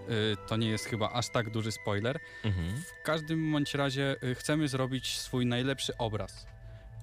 [0.10, 2.20] Y, to nie jest chyba aż tak duży spoiler.
[2.44, 2.78] Mhm.
[2.82, 6.48] W każdym bądź razie y, chcemy zrobić swój najlepszy obraz.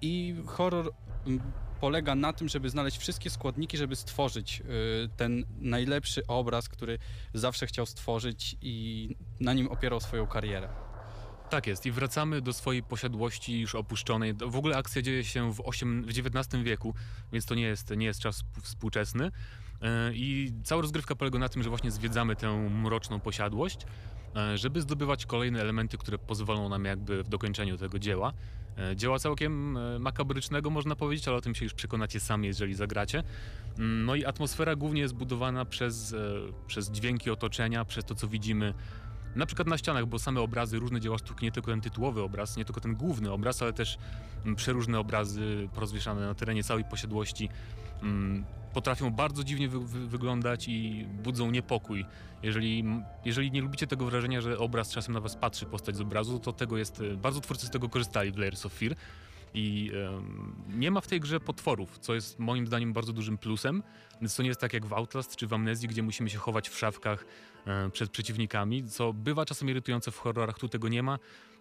[0.02, 0.92] I horror
[1.26, 4.64] mm, polega na tym, żeby znaleźć wszystkie składniki, żeby stworzyć y,
[5.16, 6.98] ten najlepszy obraz, który
[7.34, 9.08] zawsze chciał stworzyć i
[9.40, 10.68] na nim opierał swoją karierę.
[11.50, 14.34] Tak jest i wracamy do swojej posiadłości już opuszczonej.
[14.34, 16.94] W ogóle akcja dzieje się w, osiem, w XIX wieku,
[17.32, 19.30] więc to nie jest, nie jest czas współ- współczesny.
[19.82, 23.80] Yy, I cała rozgrywka polega na tym, że właśnie zwiedzamy tę mroczną posiadłość,
[24.34, 28.32] yy, żeby zdobywać kolejne elementy, które pozwolą nam jakby w dokończeniu tego dzieła.
[28.76, 33.18] Yy, Dzieła całkiem makabrycznego można powiedzieć, ale o tym się już przekonacie sami, jeżeli zagracie.
[33.78, 36.14] Yy, No i atmosfera głównie jest budowana przez,
[36.66, 38.74] przez dźwięki otoczenia, przez to, co widzimy
[39.36, 42.56] na przykład na ścianach, bo same obrazy, różne dzieła sztuki, nie tylko ten tytułowy obraz,
[42.56, 43.98] nie tylko ten główny obraz, ale też
[44.44, 47.85] mm, przeróżne obrazy porozwieszane na terenie całej posiadłości mm,
[48.76, 52.04] potrafią bardzo dziwnie wy, wy, wyglądać i budzą niepokój.
[52.42, 52.84] Jeżeli,
[53.24, 56.52] jeżeli nie lubicie tego wrażenia, że obraz czasem na was patrzy, postać z obrazu, to
[56.52, 58.94] tego jest, e, bardzo twórcy z tego korzystali w Layers of Fear.
[59.54, 63.82] I em, nie ma w tej grze potworów, co jest moim zdaniem bardzo dużym plusem.
[64.20, 66.68] Więc to nie jest tak jak w Outlast czy w Amnezji, gdzie musimy się chować
[66.68, 67.24] w szafkach
[67.66, 71.18] e, przed przeciwnikami, co bywa czasem irytujące w horrorach, tu tego nie ma.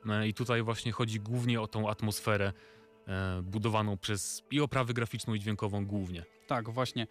[0.10, 2.54] E, I tutaj właśnie chodzi głównie o tą atmosferę
[3.44, 6.24] budowaną przez i oprawę graficzną i dźwiękową głównie.
[6.48, 7.08] Tak, właśnie.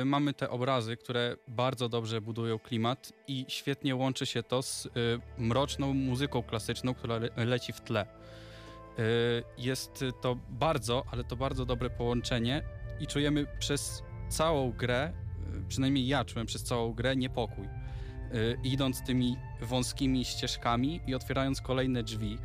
[0.00, 4.86] Y, mamy te obrazy, które bardzo dobrze budują klimat i świetnie łączy się to z
[4.86, 4.90] y,
[5.38, 8.06] mroczną muzyką klasyczną, która le leci w tle.
[9.58, 12.62] Jest to bardzo, ale to bardzo dobre połączenie
[13.00, 15.12] i czujemy przez całą grę,
[15.68, 17.68] przynajmniej ja czułem przez całą grę niepokój.
[18.64, 22.38] Idąc tymi wąskimi ścieżkami i otwierając kolejne drzwi.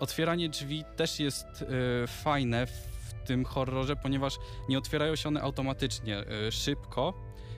[0.00, 6.24] Otwieranie drzwi też jest y, fajne w tym horrorze, ponieważ nie otwierają się one automatycznie,
[6.48, 7.14] y, szybko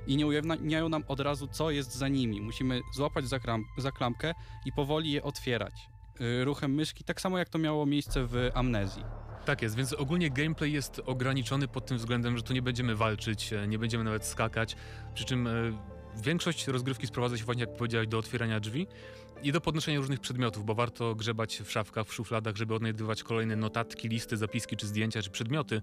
[0.07, 2.41] i nie ujawniają nam od razu, co jest za nimi.
[2.41, 5.89] Musimy złapać za, kram, za klamkę i powoli je otwierać.
[6.21, 9.05] Y, ruchem myszki, tak samo jak to miało miejsce w Amnezji.
[9.45, 13.51] Tak jest, więc ogólnie gameplay jest ograniczony pod tym względem, że tu nie będziemy walczyć,
[13.69, 14.77] nie będziemy nawet skakać,
[15.15, 15.49] przy czym
[16.17, 18.87] większość rozgrywki sprowadza się właśnie, jak powiedziałeś, do otwierania drzwi
[19.43, 23.57] i do podnoszenia różnych przedmiotów, bo warto grzebać w szafkach, w szufladach, żeby odnajdywać kolejne
[23.57, 25.83] notatki, listy, zapiski, czy zdjęcia, czy przedmioty,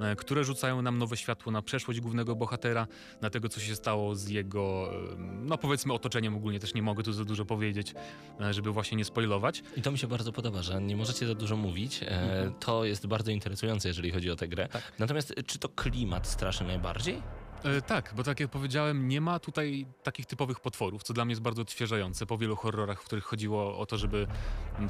[0.00, 2.86] e, które rzucają nam nowe światło na przeszłość głównego bohatera,
[3.20, 6.60] na tego, co się stało z jego, e, no powiedzmy, otoczeniem ogólnie.
[6.60, 7.94] Też nie mogę tu za dużo powiedzieć,
[8.40, 9.62] e, żeby właśnie nie spoilować.
[9.76, 12.00] I to mi się bardzo podoba, że nie możecie za dużo mówić.
[12.02, 14.68] E, to jest bardzo interesujące, jeżeli chodzi o tę grę.
[14.98, 17.43] Natomiast e, czy to klimat straszy najbardziej?
[17.64, 21.32] E, tak, bo tak jak powiedziałem, nie ma tutaj takich typowych potworów, co dla mnie
[21.32, 24.26] jest bardzo odświeżające po wielu horrorach, w których chodziło o to, żeby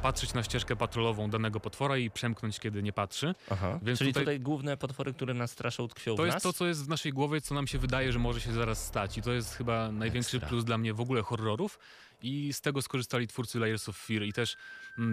[0.03, 3.35] patrzeć na ścieżkę patrolową danego potwora i przemknąć, kiedy nie patrzy.
[3.51, 3.79] Aha.
[3.83, 4.25] Więc Czyli tutaj...
[4.25, 6.43] tutaj- główne potwory, które nas straszą, tkwią To w jest nas?
[6.43, 9.18] to, co jest w naszej głowie, co nam się wydaje, że może się zaraz stać.
[9.18, 10.49] I to jest chyba największy Ekstra.
[10.49, 11.79] plus dla mnie w ogóle horrorów.
[12.22, 14.22] I z tego skorzystali twórcy Layers of Fear.
[14.22, 14.57] I też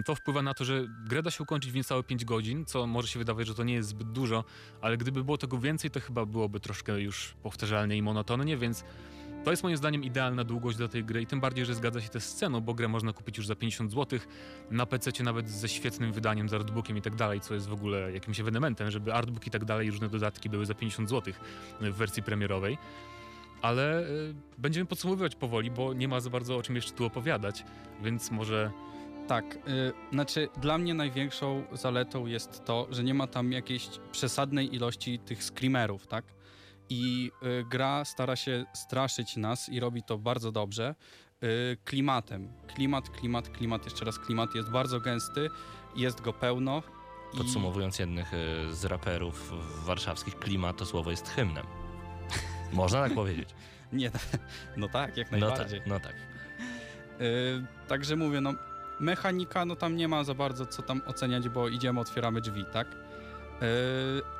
[0.04, 3.08] to wpływa na to, że grę da się ukończyć w niecałe 5 godzin, co może
[3.08, 4.44] się wydawać, że to nie jest zbyt dużo,
[4.80, 8.84] ale gdyby było tego więcej, to chyba byłoby troszkę już powtarzalnie i monotonnie, więc
[9.44, 12.08] to jest moim zdaniem idealna długość dla tej gry i tym bardziej, że zgadza się
[12.08, 14.18] też z ceną, bo grę można kupić już za 50 zł,
[14.70, 18.12] na PC nawet ze świetnym wydaniem, z artbookiem i tak dalej, co jest w ogóle
[18.12, 21.34] jakimś ewenementem, żeby artbook i tak dalej różne dodatki były za 50 zł
[21.80, 22.78] w wersji premierowej.
[23.62, 27.64] Ale y, będziemy podsumowywać powoli, bo nie ma za bardzo o czym jeszcze tu opowiadać,
[28.02, 28.70] więc może
[29.28, 29.58] Tak, y,
[30.12, 35.44] znaczy dla mnie największą zaletą jest to, że nie ma tam jakiejś przesadnej ilości tych
[35.44, 36.24] screamerów, tak?
[36.88, 40.94] I y, gra stara się straszyć nas i robi to bardzo dobrze
[41.42, 42.52] y, klimatem.
[42.74, 45.48] Klimat, klimat, klimat, jeszcze raz klimat jest bardzo gęsty,
[45.96, 46.82] jest go pełno.
[47.38, 48.36] Podsumowując jednych e,
[48.74, 49.52] z raperów
[49.86, 51.66] warszawskich, klimat to słowo jest hymnem.
[52.72, 53.48] Można tak powiedzieć.
[53.92, 54.10] Nie,
[54.76, 55.80] no tak, jak No tak, najbardziej.
[55.86, 56.14] no tak.
[57.20, 58.54] Y, także mówię, no
[59.02, 62.86] mechanika, no tam nie ma za bardzo co tam oceniać, bo idziemy, otwieramy drzwi, tak?
[62.88, 62.94] Y,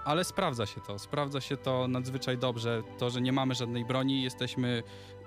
[0.04, 2.82] ale sprawdza się to, sprawdza się to nadzwyczaj dobrze.
[2.98, 4.82] To, że nie mamy żadnej broni, jesteśmy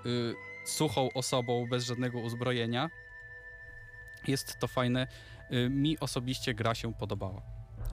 [0.06, 0.34] y,
[0.66, 2.90] suchą osobą bez żadnego uzbrojenia.
[4.26, 5.06] Jest to fajne.
[5.52, 7.42] Y, mi osobiście gra się podobała.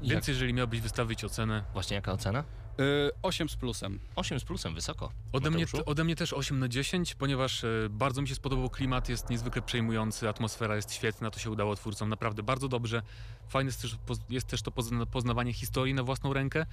[0.01, 2.43] Jak, Więc jeżeli miałbyś wystawić ocenę, właśnie jaka ocena?
[2.79, 3.99] Y, 8 z plusem.
[4.15, 5.11] 8 z plusem, wysoko.
[5.31, 9.09] ode mnie, ode mnie też 8 na 10, ponieważ e, bardzo mi się spodobał klimat,
[9.09, 13.01] jest niezwykle przejmujący, atmosfera jest świetna, to się udało twórcom naprawdę bardzo dobrze.
[13.49, 13.97] Fajne jest też,
[14.29, 16.65] jest też to pozna- poznawanie historii na własną rękę,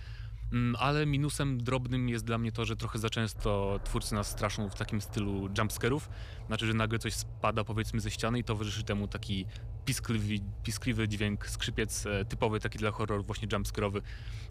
[0.52, 4.68] mm, ale minusem drobnym jest dla mnie to, że trochę za często twórcy nas straszą
[4.68, 6.08] w takim stylu jumpscarów,
[6.46, 9.46] znaczy, że nagle coś spada powiedzmy ze ściany i towarzyszy temu taki
[9.90, 14.02] piskliwy, piskliwy dźwięk, skrzypiec e, typowy taki dla horrorów, właśnie jumpscarowy.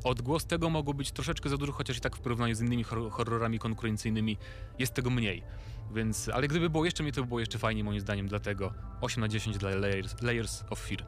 [0.03, 3.11] Odgłos tego mogło być troszeczkę za dużo, chociaż i tak w porównaniu z innymi horror-
[3.11, 4.37] horrorami konkurencyjnymi
[4.79, 5.43] jest tego mniej.
[5.95, 9.21] Więc, ale gdyby było jeszcze mniej, to by było jeszcze fajniej moim zdaniem, dlatego 8
[9.21, 11.05] na 10 dla Layers, layers of Fear.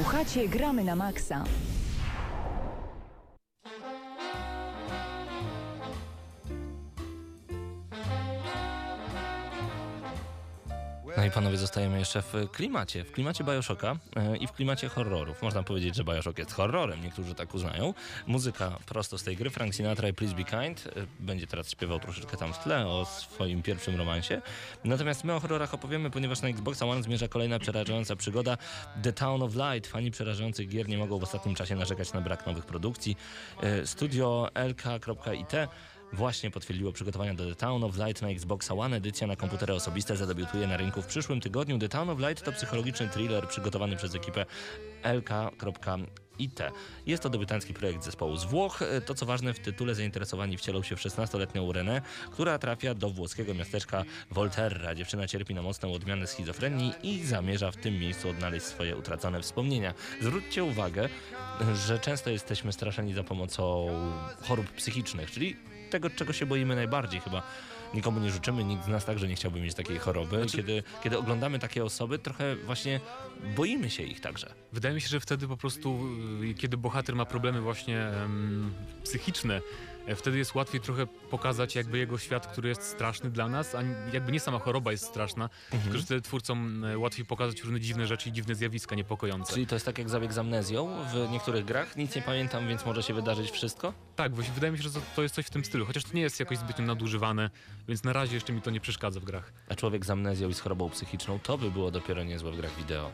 [0.00, 1.44] Słuchacie Gramy na Maxa.
[11.30, 15.42] I panowie, zostajemy jeszcze w klimacie, w klimacie Bioshocka e, i w klimacie horrorów.
[15.42, 17.94] Można powiedzieć, że Bioshock jest horrorem, niektórzy tak uznają.
[18.26, 20.86] Muzyka prosto z tej gry, Frank Sinatra i Please Be Kind.
[20.86, 24.42] E, Będzie teraz śpiewał troszeczkę tam w tle o swoim pierwszym romansie.
[24.84, 28.56] Natomiast my o horrorach opowiemy, ponieważ na Xboxa One zmierza kolejna przerażająca przygoda
[29.02, 29.90] The Town of Light.
[29.90, 33.16] Fani przerażających gier nie mogą w ostatnim czasie narzekać na brak nowych produkcji.
[33.62, 35.52] E, Studio LK.IT
[36.12, 38.96] Właśnie potwierdziło przygotowania do The Town of Light na Xboxa One.
[38.96, 41.78] Edycja na komputery osobiste zadebiutuje na rynku w przyszłym tygodniu.
[41.78, 44.46] The Town of Light to psychologiczny thriller przygotowany przez ekipę
[45.02, 46.60] LK.IT.
[47.06, 48.80] Jest to debiutancki projekt zespołu z Włoch.
[49.06, 53.54] To co ważne, w tytule zainteresowani wcielą się w 16-letnią Renę, która trafia do włoskiego
[53.54, 54.94] miasteczka Volterra.
[54.94, 59.94] Dziewczyna cierpi na mocną odmianę schizofrenii i zamierza w tym miejscu odnaleźć swoje utracone wspomnienia.
[60.20, 61.08] Zwróćcie uwagę,
[61.86, 63.88] że często jesteśmy straszeni za pomocą
[64.42, 65.56] chorób psychicznych, czyli
[65.90, 67.42] tego, czego się boimy najbardziej chyba.
[67.94, 70.46] Nikomu nie życzymy, nikt z nas także nie chciałby mieć takiej choroby.
[70.52, 73.00] Kiedy, kiedy oglądamy takie osoby, trochę właśnie
[73.56, 74.54] boimy się ich także.
[74.72, 76.00] Wydaje mi się, że wtedy po prostu,
[76.42, 78.10] y, kiedy bohater ma problemy właśnie
[79.04, 79.60] psychiczne,
[80.16, 83.82] Wtedy jest łatwiej trochę pokazać jakby jego świat, który jest straszny dla nas, a
[84.12, 88.06] jakby nie sama choroba jest straszna, tylko że wtedy twórcom e, łatwiej pokazać różne dziwne
[88.06, 89.52] rzeczy i dziwne zjawiska niepokojące.
[89.52, 91.96] Czyli to jest tak jak zabieg z amnezją w niektórych grach.
[91.96, 93.92] Nic nie pamiętam, więc może się wydarzyć wszystko?
[94.16, 96.10] Tak, właśnie wydaje mi się, że to- to jest coś w tym stylu, chociaż to
[96.14, 97.50] nie jest jakoś zbytnio nadużywane,
[97.90, 99.52] więc na razie jeszcze mi to nie przeszkadza w grach.
[99.68, 103.10] A człowiek z amnezją i chorobą psychiczną, to by było dopiero niezłe w grach wideo.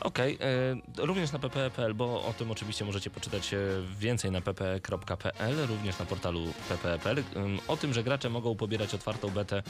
[0.00, 0.38] Okej,
[0.98, 3.58] e, również na ppe.pl, bo o tym oczywiście możecie poczytać e,
[3.98, 7.24] więcej na ppe.pl, również na portalu ppe.pl.
[7.36, 9.62] Ym, O tym, że gracze mogą pobierać otwartą betę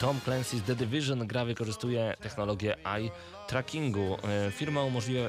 [0.00, 1.26] Tom Clancy's The Division.
[1.26, 3.10] Gra wykorzystuje technologię eye
[3.50, 4.18] trackingu.
[4.46, 5.20] E, Firma umożliwi,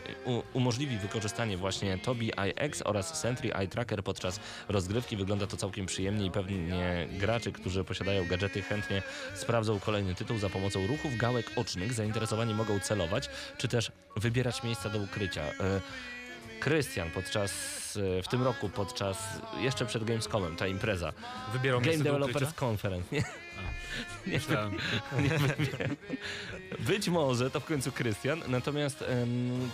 [0.54, 2.32] umożliwi wykorzystanie właśnie Tobii
[2.66, 5.18] IX oraz Sentry Eye Tracker podczas rozgrywki.
[5.18, 9.02] Wygląda to całkiem przyjemnie i pewnie graczy, którzy posiadają gadżety chętnie
[9.36, 11.94] sprawdzą kolejny tytuł za pomocą ruchów gałek ocznych.
[11.94, 15.42] Zainteresowani mogą celować, czy też wybierać miejsca do ukrycia.
[15.42, 15.82] E,
[16.60, 17.52] Krystian podczas,
[18.20, 19.18] e, w tym roku, podczas,
[19.60, 21.14] jeszcze przed Gamescomem, ta impreza,
[21.54, 22.54] Wybierał Game Developers?
[22.64, 23.24] Conference, nie,
[24.28, 24.40] nie,
[25.24, 25.96] nie wybie-
[26.80, 29.04] Być może to w końcu Krystian, natomiast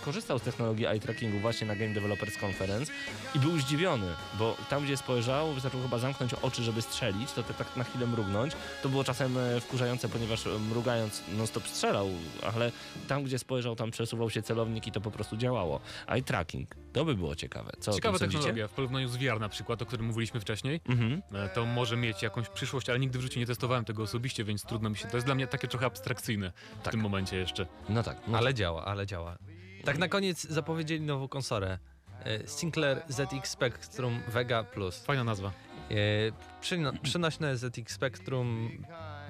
[0.04, 2.92] korzystał z technologii eye trackingu właśnie na Game Developers Conference
[3.34, 4.06] i był zdziwiony,
[4.38, 8.06] bo tam gdzie spojrzał, wystarczyło chyba zamknąć oczy, żeby strzelić, to te tak na chwilę
[8.06, 8.52] mrugnąć.
[8.82, 12.08] To było czasem e, wkurzające, ponieważ e, mrugając non-stop strzelał,
[12.54, 12.72] ale
[13.08, 15.80] tam gdzie spojrzał, tam przesuwał się celownik i to po prostu działało.
[16.08, 17.72] Eye tracking, to by było ciekawe.
[17.80, 18.38] Co o tym Ciekawa sądzicie?
[18.38, 20.80] technologia w porównaniu z VR na przykład, o którym mówiliśmy wcześniej.
[20.88, 21.22] Mhm.
[21.34, 24.62] E, To może mieć jakąś przyszłość, ale nigdy w życiu nie testowałem tego osobiście, więc
[24.64, 25.08] trudno mi się.
[25.08, 26.90] To jest dla mnie takie trochę abstrakcyjne w Tak.
[26.92, 27.66] tym momencie jeszcze.
[27.88, 28.16] No tak.
[28.28, 29.38] No Ale działa, ale działa.
[29.84, 31.78] Tak na koniec zapowiedzieli nową konsolę.
[32.24, 35.04] E, Sinclair ZX Spectrum Vega Plus.
[35.04, 35.52] Fajna nazwa.
[35.90, 35.94] E,
[36.60, 38.70] przyno- Przenośne ZX Spectrum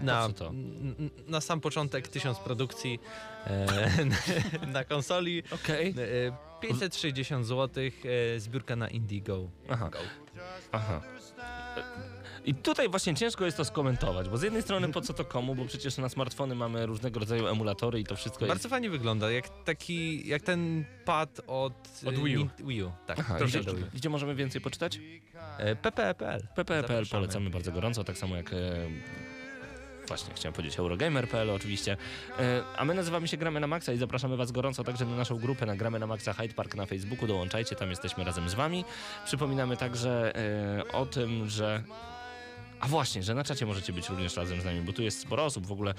[0.01, 0.53] na, to?
[1.27, 2.99] na sam początek tysiąc produkcji
[3.47, 5.43] e, na konsoli.
[5.51, 5.91] Okej.
[5.91, 7.85] E, 560 zł,
[8.35, 9.51] e, zbiórka na Indigo.
[9.69, 9.91] Aha.
[10.73, 11.03] Aha.
[12.45, 15.55] I tutaj właśnie ciężko jest to skomentować, bo z jednej strony po co to komu,
[15.55, 18.49] bo przecież na smartfony mamy różnego rodzaju emulatory i to wszystko jest...
[18.49, 21.73] Bardzo fajnie wygląda, jak taki, jak ten pad od,
[22.07, 22.49] Od e, Wii U.
[22.59, 22.93] Wii U.
[23.07, 23.61] Tak, Aha, gdzie,
[23.95, 25.01] gdzie możemy więcej poczytać?
[25.59, 26.49] E, ppe.pl.
[26.57, 27.21] pp.pl Zapraszamy.
[27.23, 28.53] polecamy bardzo gorąco, tak samo jak...
[28.53, 28.57] E,
[30.09, 31.97] Właśnie, chciałem powiedzieć Eurogamer.pl oczywiście.
[32.39, 35.39] E, a my nazywamy się Gramy na Maxa i zapraszamy Was gorąco także na naszą
[35.39, 37.27] grupę na Gramy na Maxa Hyde Park na Facebooku.
[37.27, 38.85] Dołączajcie, tam jesteśmy razem z Wami.
[39.25, 41.83] Przypominamy także e, o tym, że
[42.81, 45.45] A właśnie, że na czacie możecie być również razem z nami, bo tu jest sporo
[45.45, 45.95] osób, w ogóle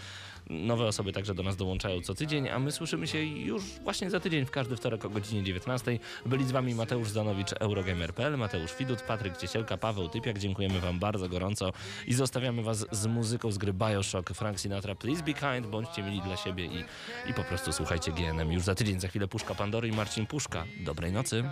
[0.50, 4.20] nowe osoby także do nas dołączają co tydzień, a my słyszymy się już właśnie za
[4.20, 6.00] tydzień w każdy wtorek o godzinie 19.
[6.26, 10.40] Byli z wami Mateusz Zanowicz, Eurogamer.pl, Mateusz Widut, Patryk Ciesielka, Paweł Typiak.
[10.40, 11.72] Dziękujemy wam bardzo gorąco
[12.08, 16.22] i zostawiamy was z muzyką z gry Bioshock, Frank Sinatra, Please Be Kind, bądźcie mili
[16.22, 16.84] dla siebie i,
[17.30, 19.00] i po prostu słuchajcie GNM już za tydzień.
[19.00, 20.66] Za chwilę Puszka Pandory i Marcin Puszka.
[20.86, 21.44] Dobrej nocy.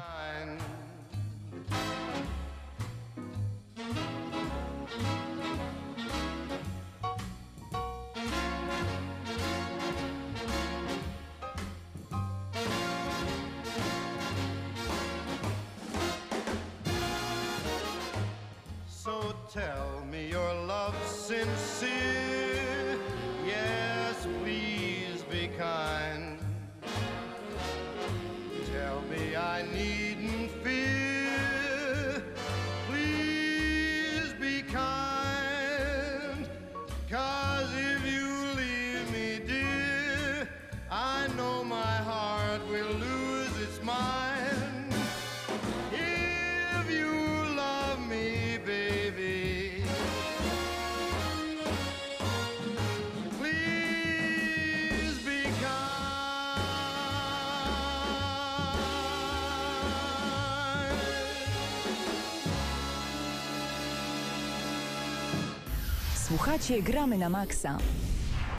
[66.58, 67.78] Słuchacie Gramy na Maxa.